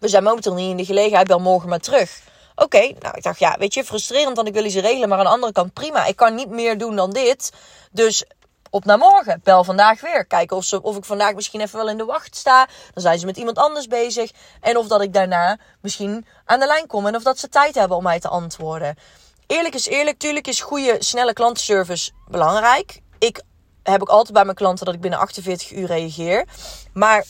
we 0.00 0.08
zijn 0.08 0.22
momenteel 0.22 0.54
niet 0.54 0.70
in 0.70 0.76
de 0.76 0.84
gelegenheid, 0.84 1.26
bel 1.26 1.38
morgen 1.38 1.68
maar 1.68 1.80
terug. 1.80 2.20
Oké, 2.54 2.78
nou 2.78 3.16
ik 3.16 3.22
dacht, 3.22 3.38
ja, 3.38 3.56
weet 3.58 3.74
je, 3.74 3.84
frustrerend, 3.84 4.36
want 4.36 4.48
ik 4.48 4.54
wil 4.54 4.64
iets 4.64 4.74
regelen, 4.74 5.08
maar 5.08 5.18
aan 5.18 5.24
de 5.24 5.30
andere 5.30 5.52
kant 5.52 5.72
prima. 5.72 6.04
Ik 6.04 6.16
kan 6.16 6.34
niet 6.34 6.50
meer 6.50 6.78
doen 6.78 6.96
dan 6.96 7.10
dit, 7.10 7.52
dus 7.92 8.24
op 8.70 8.84
naar 8.84 8.98
morgen. 8.98 9.40
Bel 9.44 9.64
vandaag 9.64 10.00
weer. 10.00 10.26
Kijken 10.26 10.56
of, 10.56 10.64
ze, 10.64 10.82
of 10.82 10.96
ik 10.96 11.04
vandaag 11.04 11.34
misschien 11.34 11.60
even 11.60 11.78
wel 11.78 11.88
in 11.88 11.96
de 11.96 12.04
wacht 12.04 12.36
sta. 12.36 12.68
Dan 12.94 13.02
zijn 13.02 13.18
ze 13.18 13.26
met 13.26 13.36
iemand 13.36 13.58
anders 13.58 13.86
bezig. 13.86 14.30
En 14.60 14.76
of 14.76 14.86
dat 14.86 15.02
ik 15.02 15.12
daarna 15.12 15.58
misschien 15.80 16.26
aan 16.44 16.60
de 16.60 16.66
lijn 16.66 16.86
kom. 16.86 17.06
En 17.06 17.16
of 17.16 17.22
dat 17.22 17.38
ze 17.38 17.48
tijd 17.48 17.74
hebben 17.74 17.96
om 17.96 18.02
mij 18.02 18.20
te 18.20 18.28
antwoorden 18.28 18.96
eerlijk 19.46 19.74
is 19.74 19.86
eerlijk. 19.86 20.18
Tuurlijk 20.18 20.46
is 20.46 20.60
goede, 20.60 20.96
snelle 20.98 21.32
klantenservice 21.32 22.10
belangrijk. 22.28 23.00
Ik 23.18 23.42
heb 23.82 24.00
ook 24.00 24.08
altijd 24.08 24.34
bij 24.34 24.44
mijn 24.44 24.56
klanten 24.56 24.84
dat 24.84 24.94
ik 24.94 25.00
binnen 25.00 25.18
48 25.18 25.72
uur 25.72 25.86
reageer. 25.86 26.44
Maar 26.92 27.24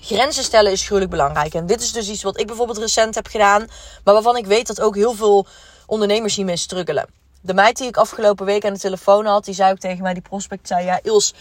grenzen 0.00 0.44
stellen 0.44 0.72
is 0.72 0.84
gruwelijk 0.84 1.10
belangrijk. 1.10 1.54
En 1.54 1.66
dit 1.66 1.80
is 1.80 1.92
dus 1.92 2.08
iets 2.08 2.22
wat 2.22 2.40
ik 2.40 2.46
bijvoorbeeld 2.46 2.78
recent 2.78 3.14
heb 3.14 3.26
gedaan. 3.26 3.66
Maar 4.04 4.14
waarvan 4.14 4.36
ik 4.36 4.46
weet 4.46 4.66
dat 4.66 4.80
ook 4.80 4.94
heel 4.94 5.14
veel 5.14 5.46
ondernemers 5.86 6.36
hiermee 6.36 6.56
struggelen. 6.56 7.06
De 7.40 7.54
meid 7.54 7.76
die 7.76 7.88
ik 7.88 7.96
afgelopen 7.96 8.46
week 8.46 8.64
aan 8.64 8.72
de 8.72 8.78
telefoon 8.78 9.26
had, 9.26 9.44
die 9.44 9.54
zei 9.54 9.72
ook 9.72 9.78
tegen 9.78 10.02
mij, 10.02 10.12
die 10.12 10.22
prospect 10.22 10.66
zei, 10.68 10.84
ja 10.84 11.00
Ils, 11.02 11.34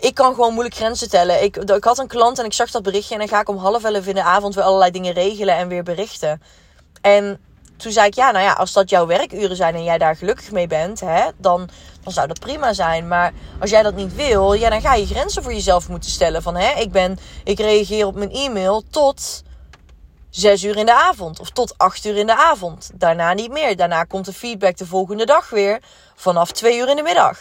ik 0.00 0.14
kan 0.14 0.34
gewoon 0.34 0.52
moeilijk 0.52 0.76
grenzen 0.76 1.10
tellen. 1.10 1.42
Ik, 1.42 1.56
ik 1.56 1.84
had 1.84 1.98
een 1.98 2.06
klant 2.06 2.38
en 2.38 2.44
ik 2.44 2.52
zag 2.52 2.70
dat 2.70 2.82
berichtje 2.82 3.14
en 3.14 3.20
dan 3.20 3.28
ga 3.28 3.40
ik 3.40 3.48
om 3.48 3.56
half 3.56 3.84
elf 3.84 4.06
in 4.06 4.14
de 4.14 4.22
avond 4.22 4.54
weer 4.54 4.64
allerlei 4.64 4.90
dingen 4.90 5.12
regelen 5.12 5.56
en 5.56 5.68
weer 5.68 5.82
berichten. 5.82 6.42
En 7.00 7.40
toen 7.78 7.92
zei 7.92 8.06
ik, 8.06 8.14
ja, 8.14 8.30
nou 8.30 8.44
ja, 8.44 8.52
als 8.52 8.72
dat 8.72 8.90
jouw 8.90 9.06
werkuren 9.06 9.56
zijn 9.56 9.74
en 9.74 9.84
jij 9.84 9.98
daar 9.98 10.16
gelukkig 10.16 10.50
mee 10.50 10.66
bent, 10.66 11.00
hè, 11.00 11.24
dan, 11.36 11.68
dan 12.02 12.12
zou 12.12 12.26
dat 12.26 12.38
prima 12.38 12.72
zijn. 12.72 13.08
Maar 13.08 13.32
als 13.60 13.70
jij 13.70 13.82
dat 13.82 13.94
niet 13.94 14.14
wil, 14.14 14.52
ja, 14.52 14.70
dan 14.70 14.80
ga 14.80 14.94
je 14.94 15.06
grenzen 15.06 15.42
voor 15.42 15.52
jezelf 15.52 15.88
moeten 15.88 16.10
stellen. 16.10 16.42
Van, 16.42 16.56
hè, 16.56 16.80
ik, 16.80 16.92
ben, 16.92 17.18
ik 17.44 17.58
reageer 17.58 18.06
op 18.06 18.14
mijn 18.14 18.32
e-mail 18.32 18.82
tot 18.90 19.42
zes 20.30 20.64
uur 20.64 20.76
in 20.76 20.86
de 20.86 20.94
avond 20.94 21.40
of 21.40 21.50
tot 21.50 21.78
acht 21.78 22.04
uur 22.04 22.16
in 22.16 22.26
de 22.26 22.36
avond. 22.36 22.90
Daarna 22.94 23.32
niet 23.32 23.50
meer. 23.50 23.76
Daarna 23.76 24.04
komt 24.04 24.24
de 24.24 24.32
feedback 24.32 24.76
de 24.76 24.86
volgende 24.86 25.26
dag 25.26 25.50
weer 25.50 25.82
vanaf 26.14 26.52
twee 26.52 26.78
uur 26.78 26.88
in 26.88 26.96
de 26.96 27.02
middag. 27.02 27.38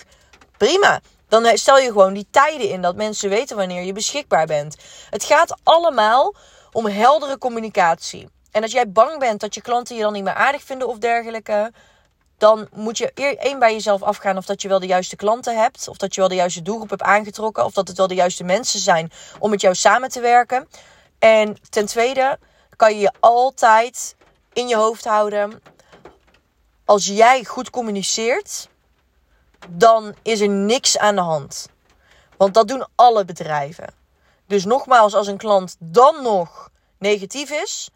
Prima. 0.58 1.00
Dan 1.28 1.46
eh, 1.46 1.56
stel 1.56 1.78
je 1.78 1.88
gewoon 1.88 2.14
die 2.14 2.28
tijden 2.32 2.70
in 2.70 2.82
dat 2.82 2.96
mensen 2.96 3.30
weten 3.30 3.58
wanneer 3.58 3.84
je 3.84 3.94
beschikbaar 3.94 4.46
bent. 4.46 4.78
Het 5.10 5.24
gaat 5.24 5.60
allemaal 5.64 6.36
om 6.72 6.86
heldere 6.86 7.38
communicatie. 7.38 8.30
En 8.58 8.64
als 8.64 8.72
jij 8.72 8.92
bang 8.92 9.20
bent 9.20 9.40
dat 9.40 9.56
je 9.56 9.62
klanten 9.62 9.96
je 9.96 10.02
dan 10.02 10.14
niet 10.14 10.24
meer 10.24 10.34
aardig 10.34 10.64
vinden 10.64 10.88
of 10.88 10.98
dergelijke, 10.98 11.72
dan 12.38 12.68
moet 12.74 12.98
je 12.98 13.12
één 13.40 13.60
bij 13.60 13.74
jezelf 13.74 14.02
afgaan 14.02 14.38
of 14.38 14.46
dat 14.46 14.62
je 14.62 14.68
wel 14.68 14.80
de 14.80 14.86
juiste 14.86 15.16
klanten 15.16 15.58
hebt, 15.58 15.88
of 15.88 15.98
dat 15.98 16.14
je 16.14 16.20
wel 16.20 16.30
de 16.30 16.36
juiste 16.36 16.62
doelgroep 16.62 16.90
hebt 16.90 17.02
aangetrokken, 17.02 17.66
of 17.66 17.74
dat 17.74 17.88
het 17.88 17.98
wel 17.98 18.08
de 18.08 18.16
juiste 18.16 18.44
mensen 18.44 18.80
zijn 18.80 19.12
om 19.40 19.50
met 19.50 19.62
jou 19.62 19.76
samen 19.76 20.10
te 20.10 20.20
werken. 20.20 20.68
En 21.20 21.58
ten 21.70 21.86
tweede 21.86 22.40
kan 22.76 22.94
je 22.94 23.00
je 23.00 23.12
altijd 23.20 24.16
in 24.54 24.68
je 24.68 24.76
hoofd 24.76 25.06
houden, 25.06 25.62
als 26.86 27.06
jij 27.06 27.44
goed 27.44 27.70
communiceert, 27.70 28.70
dan 29.70 30.16
is 30.22 30.42
er 30.42 30.50
niks 30.50 30.98
aan 30.98 31.16
de 31.16 31.22
hand. 31.22 31.70
Want 32.38 32.54
dat 32.54 32.68
doen 32.68 32.88
alle 32.96 33.26
bedrijven. 33.26 33.94
Dus 34.48 34.66
nogmaals, 34.66 35.14
als 35.14 35.28
een 35.28 35.38
klant 35.38 35.76
dan 35.80 36.24
nog 36.24 36.70
negatief 36.98 37.52
is, 37.52 37.90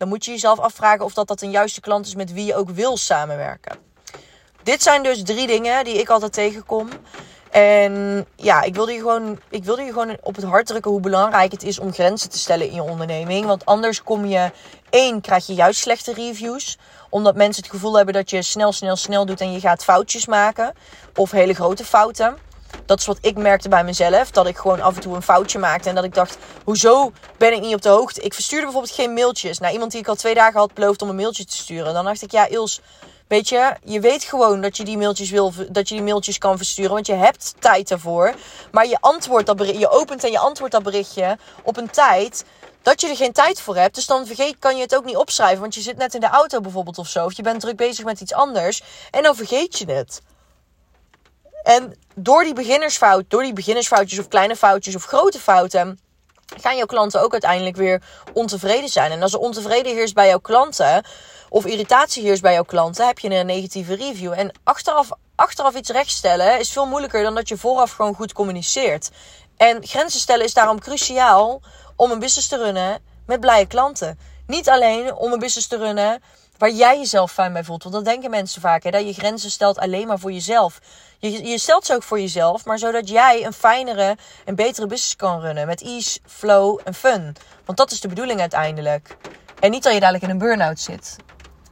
dan 0.00 0.08
moet 0.08 0.24
je 0.24 0.30
jezelf 0.30 0.58
afvragen 0.58 1.04
of 1.04 1.14
dat, 1.14 1.28
dat 1.28 1.42
een 1.42 1.50
juiste 1.50 1.80
klant 1.80 2.06
is 2.06 2.14
met 2.14 2.32
wie 2.32 2.44
je 2.44 2.54
ook 2.54 2.70
wil 2.70 2.96
samenwerken. 2.96 3.76
Dit 4.62 4.82
zijn 4.82 5.02
dus 5.02 5.22
drie 5.22 5.46
dingen 5.46 5.84
die 5.84 5.98
ik 5.98 6.08
altijd 6.08 6.32
tegenkom. 6.32 6.88
En 7.50 8.26
ja, 8.36 8.62
ik 8.62 8.74
wilde, 8.74 8.92
je 8.92 8.98
gewoon, 8.98 9.40
ik 9.50 9.64
wilde 9.64 9.82
je 9.82 9.92
gewoon 9.92 10.16
op 10.22 10.36
het 10.36 10.44
hart 10.44 10.66
drukken 10.66 10.90
hoe 10.90 11.00
belangrijk 11.00 11.52
het 11.52 11.62
is 11.62 11.78
om 11.78 11.92
grenzen 11.92 12.30
te 12.30 12.38
stellen 12.38 12.66
in 12.66 12.74
je 12.74 12.82
onderneming. 12.82 13.46
Want 13.46 13.64
anders 13.64 14.02
kom 14.02 14.26
je, 14.26 14.50
één, 14.90 15.20
krijg 15.20 15.46
je 15.46 15.54
juist 15.54 15.80
slechte 15.80 16.12
reviews. 16.12 16.78
Omdat 17.10 17.36
mensen 17.36 17.62
het 17.62 17.72
gevoel 17.72 17.96
hebben 17.96 18.14
dat 18.14 18.30
je 18.30 18.42
snel, 18.42 18.72
snel, 18.72 18.96
snel 18.96 19.26
doet 19.26 19.40
en 19.40 19.52
je 19.52 19.60
gaat 19.60 19.84
foutjes 19.84 20.26
maken. 20.26 20.74
Of 21.14 21.30
hele 21.30 21.54
grote 21.54 21.84
fouten 21.84 22.36
dat 22.86 22.98
is 22.98 23.06
wat 23.06 23.18
ik 23.20 23.36
merkte 23.36 23.68
bij 23.68 23.84
mezelf. 23.84 24.30
Dat 24.30 24.46
ik 24.46 24.56
gewoon 24.56 24.80
af 24.80 24.94
en 24.94 25.00
toe 25.00 25.14
een 25.14 25.22
foutje 25.22 25.58
maakte. 25.58 25.88
En 25.88 25.94
dat 25.94 26.04
ik 26.04 26.14
dacht, 26.14 26.38
hoezo 26.64 27.12
ben 27.36 27.52
ik 27.52 27.60
niet 27.60 27.74
op 27.74 27.82
de 27.82 27.88
hoogte? 27.88 28.20
Ik 28.20 28.34
verstuurde 28.34 28.64
bijvoorbeeld 28.64 28.94
geen 28.94 29.12
mailtjes 29.12 29.58
naar 29.58 29.72
iemand 29.72 29.90
die 29.90 30.00
ik 30.00 30.08
al 30.08 30.14
twee 30.14 30.34
dagen 30.34 30.60
had 30.60 30.74
beloofd 30.74 31.02
om 31.02 31.08
een 31.08 31.16
mailtje 31.16 31.44
te 31.44 31.56
sturen. 31.56 31.94
Dan 31.94 32.04
dacht 32.04 32.22
ik, 32.22 32.30
ja 32.30 32.48
Ils, 32.48 32.80
weet 33.28 33.48
je, 33.48 33.74
je 33.84 34.00
weet 34.00 34.24
gewoon 34.24 34.60
dat 34.60 34.76
je 34.76 34.84
die 34.84 34.98
mailtjes, 34.98 35.30
wil, 35.30 35.52
dat 35.68 35.88
je 35.88 35.94
die 35.94 36.04
mailtjes 36.04 36.38
kan 36.38 36.56
versturen. 36.56 36.92
Want 36.92 37.06
je 37.06 37.14
hebt 37.14 37.54
tijd 37.58 37.88
daarvoor. 37.88 38.34
Maar 38.70 38.86
je, 38.86 38.96
antwoordt 39.00 39.46
dat 39.46 39.56
bericht, 39.56 39.78
je 39.78 39.90
opent 39.90 40.24
en 40.24 40.30
je 40.30 40.38
antwoordt 40.38 40.74
dat 40.74 40.82
berichtje 40.82 41.38
op 41.62 41.76
een 41.76 41.90
tijd 41.90 42.44
dat 42.82 43.00
je 43.00 43.08
er 43.08 43.16
geen 43.16 43.32
tijd 43.32 43.60
voor 43.60 43.76
hebt. 43.76 43.94
Dus 43.94 44.06
dan 44.06 44.26
vergeet, 44.26 44.56
kan 44.58 44.76
je 44.76 44.82
het 44.82 44.96
ook 44.96 45.04
niet 45.04 45.16
opschrijven. 45.16 45.60
Want 45.60 45.74
je 45.74 45.80
zit 45.80 45.96
net 45.96 46.14
in 46.14 46.20
de 46.20 46.28
auto 46.28 46.60
bijvoorbeeld 46.60 46.98
of 46.98 47.08
zo. 47.08 47.24
Of 47.24 47.36
je 47.36 47.42
bent 47.42 47.60
druk 47.60 47.76
bezig 47.76 48.04
met 48.04 48.20
iets 48.20 48.32
anders. 48.32 48.82
En 49.10 49.22
dan 49.22 49.36
vergeet 49.36 49.78
je 49.78 49.92
het. 49.92 50.22
En 51.62 51.94
door 52.14 52.44
die 52.44 52.54
beginnersfout, 52.54 53.24
door 53.28 53.42
die 53.42 53.52
beginnersfoutjes 53.52 54.18
of 54.18 54.28
kleine 54.28 54.56
foutjes 54.56 54.94
of 54.94 55.04
grote 55.04 55.38
fouten, 55.38 55.98
gaan 56.60 56.76
jouw 56.76 56.86
klanten 56.86 57.22
ook 57.22 57.32
uiteindelijk 57.32 57.76
weer 57.76 58.02
ontevreden 58.32 58.88
zijn. 58.88 59.10
En 59.10 59.22
als 59.22 59.32
er 59.32 59.38
ontevreden 59.38 59.94
heerst 59.94 60.14
bij 60.14 60.28
jouw 60.28 60.38
klanten, 60.38 61.04
of 61.48 61.66
irritatie 61.66 62.22
heerst 62.22 62.42
bij 62.42 62.52
jouw 62.52 62.62
klanten, 62.62 63.06
heb 63.06 63.18
je 63.18 63.34
een 63.34 63.46
negatieve 63.46 63.94
review. 63.94 64.32
En 64.32 64.52
achteraf, 64.64 65.08
achteraf 65.34 65.74
iets 65.74 65.90
rechtstellen 65.90 66.58
is 66.58 66.72
veel 66.72 66.86
moeilijker 66.86 67.22
dan 67.22 67.34
dat 67.34 67.48
je 67.48 67.56
vooraf 67.56 67.92
gewoon 67.92 68.14
goed 68.14 68.32
communiceert. 68.32 69.10
En 69.56 69.86
grenzen 69.86 70.20
stellen 70.20 70.44
is 70.44 70.54
daarom 70.54 70.80
cruciaal 70.80 71.62
om 71.96 72.10
een 72.10 72.18
business 72.18 72.48
te 72.48 72.56
runnen 72.56 73.02
met 73.26 73.40
blije 73.40 73.66
klanten. 73.66 74.18
Niet 74.46 74.68
alleen 74.68 75.14
om 75.14 75.32
een 75.32 75.38
business 75.38 75.68
te 75.68 75.76
runnen 75.76 76.22
waar 76.58 76.70
jij 76.70 76.98
jezelf 76.98 77.32
fijn 77.32 77.52
bij 77.52 77.64
voelt. 77.64 77.82
Want 77.82 77.94
dat 77.94 78.04
denken 78.04 78.30
mensen 78.30 78.60
vaak, 78.60 78.82
hè, 78.82 78.90
dat 78.90 79.06
je 79.06 79.12
grenzen 79.12 79.50
stelt 79.50 79.78
alleen 79.78 80.06
maar 80.06 80.18
voor 80.18 80.32
jezelf. 80.32 80.78
Je, 81.20 81.46
je 81.46 81.58
stelt 81.58 81.86
ze 81.86 81.94
ook 81.94 82.02
voor 82.02 82.20
jezelf, 82.20 82.64
maar 82.64 82.78
zodat 82.78 83.08
jij 83.08 83.44
een 83.44 83.52
fijnere 83.52 84.16
en 84.44 84.54
betere 84.54 84.86
business 84.86 85.16
kan 85.16 85.40
runnen. 85.40 85.66
Met 85.66 85.82
ease, 85.82 86.18
flow 86.26 86.80
en 86.84 86.94
fun. 86.94 87.36
Want 87.64 87.78
dat 87.78 87.90
is 87.90 88.00
de 88.00 88.08
bedoeling 88.08 88.40
uiteindelijk. 88.40 89.16
En 89.58 89.70
niet 89.70 89.82
dat 89.82 89.92
je 89.92 90.00
dadelijk 90.00 90.24
in 90.24 90.30
een 90.30 90.38
burn-out 90.38 90.80
zit. 90.80 91.16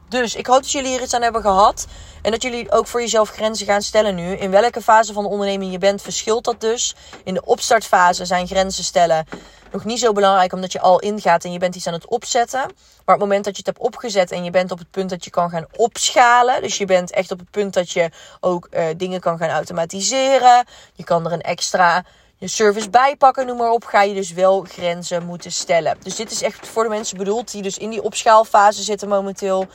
Dus 0.09 0.35
ik 0.35 0.47
hoop 0.47 0.61
dat 0.61 0.71
jullie 0.71 0.89
hier 0.89 1.01
iets 1.01 1.13
aan 1.13 1.21
hebben 1.21 1.41
gehad. 1.41 1.87
En 2.21 2.31
dat 2.31 2.41
jullie 2.41 2.71
ook 2.71 2.87
voor 2.87 3.01
jezelf 3.01 3.29
grenzen 3.29 3.65
gaan 3.65 3.81
stellen 3.81 4.15
nu. 4.15 4.35
In 4.35 4.51
welke 4.51 4.81
fase 4.81 5.13
van 5.13 5.23
de 5.23 5.29
onderneming 5.29 5.71
je 5.71 5.77
bent, 5.77 6.01
verschilt 6.01 6.43
dat 6.43 6.61
dus. 6.61 6.95
In 7.23 7.33
de 7.33 7.45
opstartfase 7.45 8.25
zijn 8.25 8.47
grenzen 8.47 8.83
stellen 8.83 9.25
nog 9.71 9.85
niet 9.85 9.99
zo 9.99 10.11
belangrijk 10.11 10.53
omdat 10.53 10.71
je 10.71 10.79
al 10.79 10.99
ingaat 10.99 11.43
en 11.43 11.51
je 11.51 11.59
bent 11.59 11.75
iets 11.75 11.87
aan 11.87 11.93
het 11.93 12.07
opzetten. 12.07 12.59
Maar 12.59 13.15
op 13.15 13.21
het 13.21 13.29
moment 13.29 13.43
dat 13.43 13.53
je 13.53 13.63
het 13.65 13.75
hebt 13.75 13.87
opgezet 13.87 14.31
en 14.31 14.43
je 14.43 14.51
bent 14.51 14.71
op 14.71 14.77
het 14.79 14.91
punt 14.91 15.09
dat 15.09 15.23
je 15.23 15.29
kan 15.29 15.49
gaan 15.49 15.65
opschalen. 15.75 16.61
Dus 16.61 16.77
je 16.77 16.85
bent 16.85 17.11
echt 17.11 17.31
op 17.31 17.39
het 17.39 17.51
punt 17.51 17.73
dat 17.73 17.91
je 17.91 18.09
ook 18.39 18.67
uh, 18.71 18.85
dingen 18.97 19.19
kan 19.19 19.37
gaan 19.37 19.49
automatiseren. 19.49 20.65
Je 20.93 21.03
kan 21.03 21.25
er 21.25 21.31
een 21.31 21.41
extra 21.41 22.03
je 22.37 22.47
service 22.47 22.89
bijpakken, 22.89 23.45
noem 23.45 23.57
maar 23.57 23.71
op, 23.71 23.85
ga 23.85 24.01
je 24.01 24.13
dus 24.13 24.31
wel 24.31 24.65
grenzen 24.69 25.25
moeten 25.25 25.51
stellen. 25.51 25.97
Dus 26.03 26.15
dit 26.15 26.31
is 26.31 26.41
echt 26.41 26.67
voor 26.67 26.83
de 26.83 26.89
mensen 26.89 27.17
bedoeld 27.17 27.51
die 27.51 27.61
dus 27.61 27.77
in 27.77 27.89
die 27.89 28.01
opschaalfase 28.01 28.83
zitten 28.83 29.07
momenteel 29.07 29.67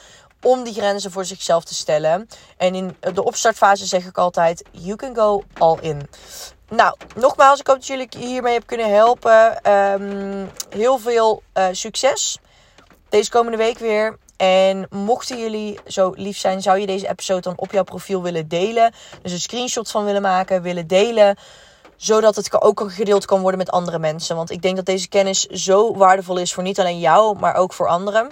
om 0.43 0.65
die 0.65 0.73
grenzen 0.73 1.11
voor 1.11 1.25
zichzelf 1.25 1.65
te 1.65 1.75
stellen. 1.75 2.29
En 2.57 2.75
in 2.75 2.97
de 3.01 3.25
opstartfase 3.25 3.87
zeg 3.87 4.07
ik 4.07 4.19
altijd: 4.19 4.65
you 4.71 4.97
can 4.97 5.15
go 5.15 5.43
all 5.59 5.79
in. 5.81 6.09
Nou, 6.69 6.97
nogmaals, 7.17 7.61
ik 7.61 7.67
hoop 7.67 7.77
dat 7.77 7.87
jullie 7.87 8.09
hiermee 8.19 8.53
hebben 8.53 8.69
kunnen 8.69 8.95
helpen. 8.95 9.63
Ehm, 9.63 10.47
heel 10.71 10.99
veel 10.99 11.43
uh, 11.55 11.67
succes 11.73 12.39
deze 13.09 13.31
komende 13.31 13.59
week 13.59 13.79
weer. 13.79 14.19
En 14.37 14.87
mochten 14.91 15.39
jullie 15.39 15.79
zo 15.87 16.13
lief 16.17 16.39
zijn, 16.39 16.63
zou 16.63 16.79
je 16.79 16.87
deze 16.87 17.09
episode 17.09 17.41
dan 17.41 17.53
op 17.57 17.73
jouw 17.73 17.83
profiel 17.83 18.23
willen 18.23 18.49
delen. 18.49 18.93
Dus 19.23 19.33
een 19.33 19.41
screenshot 19.41 19.91
van 19.91 20.05
willen 20.05 20.23
maken, 20.23 20.63
willen 20.63 20.87
delen. 20.87 21.37
Zodat 21.97 22.37
het 22.37 22.63
ook 22.63 22.85
gedeeld 22.87 23.25
kan 23.25 23.41
worden 23.41 23.59
met 23.59 23.71
andere 23.71 23.99
mensen. 23.99 24.37
Want 24.37 24.51
ik 24.51 24.63
denk 24.63 24.77
dat 24.77 24.87
deze 24.87 25.09
kennis 25.09 25.47
zo 25.47 25.97
waardevol 25.97 26.37
is 26.37 26.55
voor 26.55 26.63
niet 26.63 26.81
alleen 26.81 26.99
jou, 26.99 27.39
maar 27.39 27.55
ook 27.55 27.73
voor 27.73 27.89
anderen. 27.89 28.31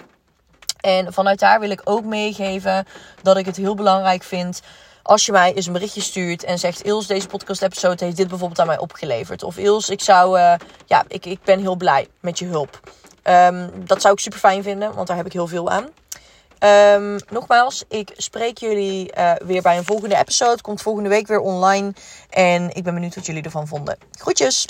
En 0.79 1.13
vanuit 1.13 1.39
daar 1.39 1.59
wil 1.59 1.69
ik 1.69 1.81
ook 1.83 2.03
meegeven 2.03 2.85
dat 3.21 3.37
ik 3.37 3.45
het 3.45 3.55
heel 3.55 3.75
belangrijk 3.75 4.23
vind 4.23 4.61
als 5.03 5.25
je 5.25 5.31
mij 5.31 5.53
eens 5.53 5.65
een 5.65 5.73
berichtje 5.73 6.01
stuurt 6.01 6.43
en 6.43 6.59
zegt: 6.59 6.85
Ils, 6.85 7.07
deze 7.07 7.27
podcast-episode 7.27 8.05
heeft 8.05 8.17
dit 8.17 8.27
bijvoorbeeld 8.27 8.59
aan 8.59 8.67
mij 8.67 8.79
opgeleverd. 8.79 9.43
Of 9.43 9.57
Ils, 9.57 9.89
ik 9.89 10.01
zou, 10.01 10.39
uh, 10.39 10.53
ja, 10.85 11.03
ik, 11.07 11.25
ik 11.25 11.39
ben 11.43 11.59
heel 11.59 11.75
blij 11.75 12.07
met 12.19 12.39
je 12.39 12.45
hulp. 12.45 12.79
Um, 13.23 13.85
dat 13.85 14.01
zou 14.01 14.13
ik 14.13 14.19
super 14.19 14.39
fijn 14.39 14.63
vinden, 14.63 14.95
want 14.95 15.07
daar 15.07 15.17
heb 15.17 15.25
ik 15.25 15.33
heel 15.33 15.47
veel 15.47 15.69
aan. 15.69 15.89
Um, 16.99 17.19
nogmaals, 17.29 17.83
ik 17.89 18.11
spreek 18.17 18.57
jullie 18.57 19.11
uh, 19.17 19.31
weer 19.45 19.61
bij 19.61 19.77
een 19.77 19.85
volgende 19.85 20.17
episode. 20.17 20.61
Komt 20.61 20.81
volgende 20.81 21.09
week 21.09 21.27
weer 21.27 21.39
online. 21.39 21.93
En 22.29 22.75
ik 22.75 22.83
ben 22.83 22.93
benieuwd 22.93 23.15
wat 23.15 23.25
jullie 23.25 23.43
ervan 23.43 23.67
vonden. 23.67 23.97
Groetjes! 24.11 24.65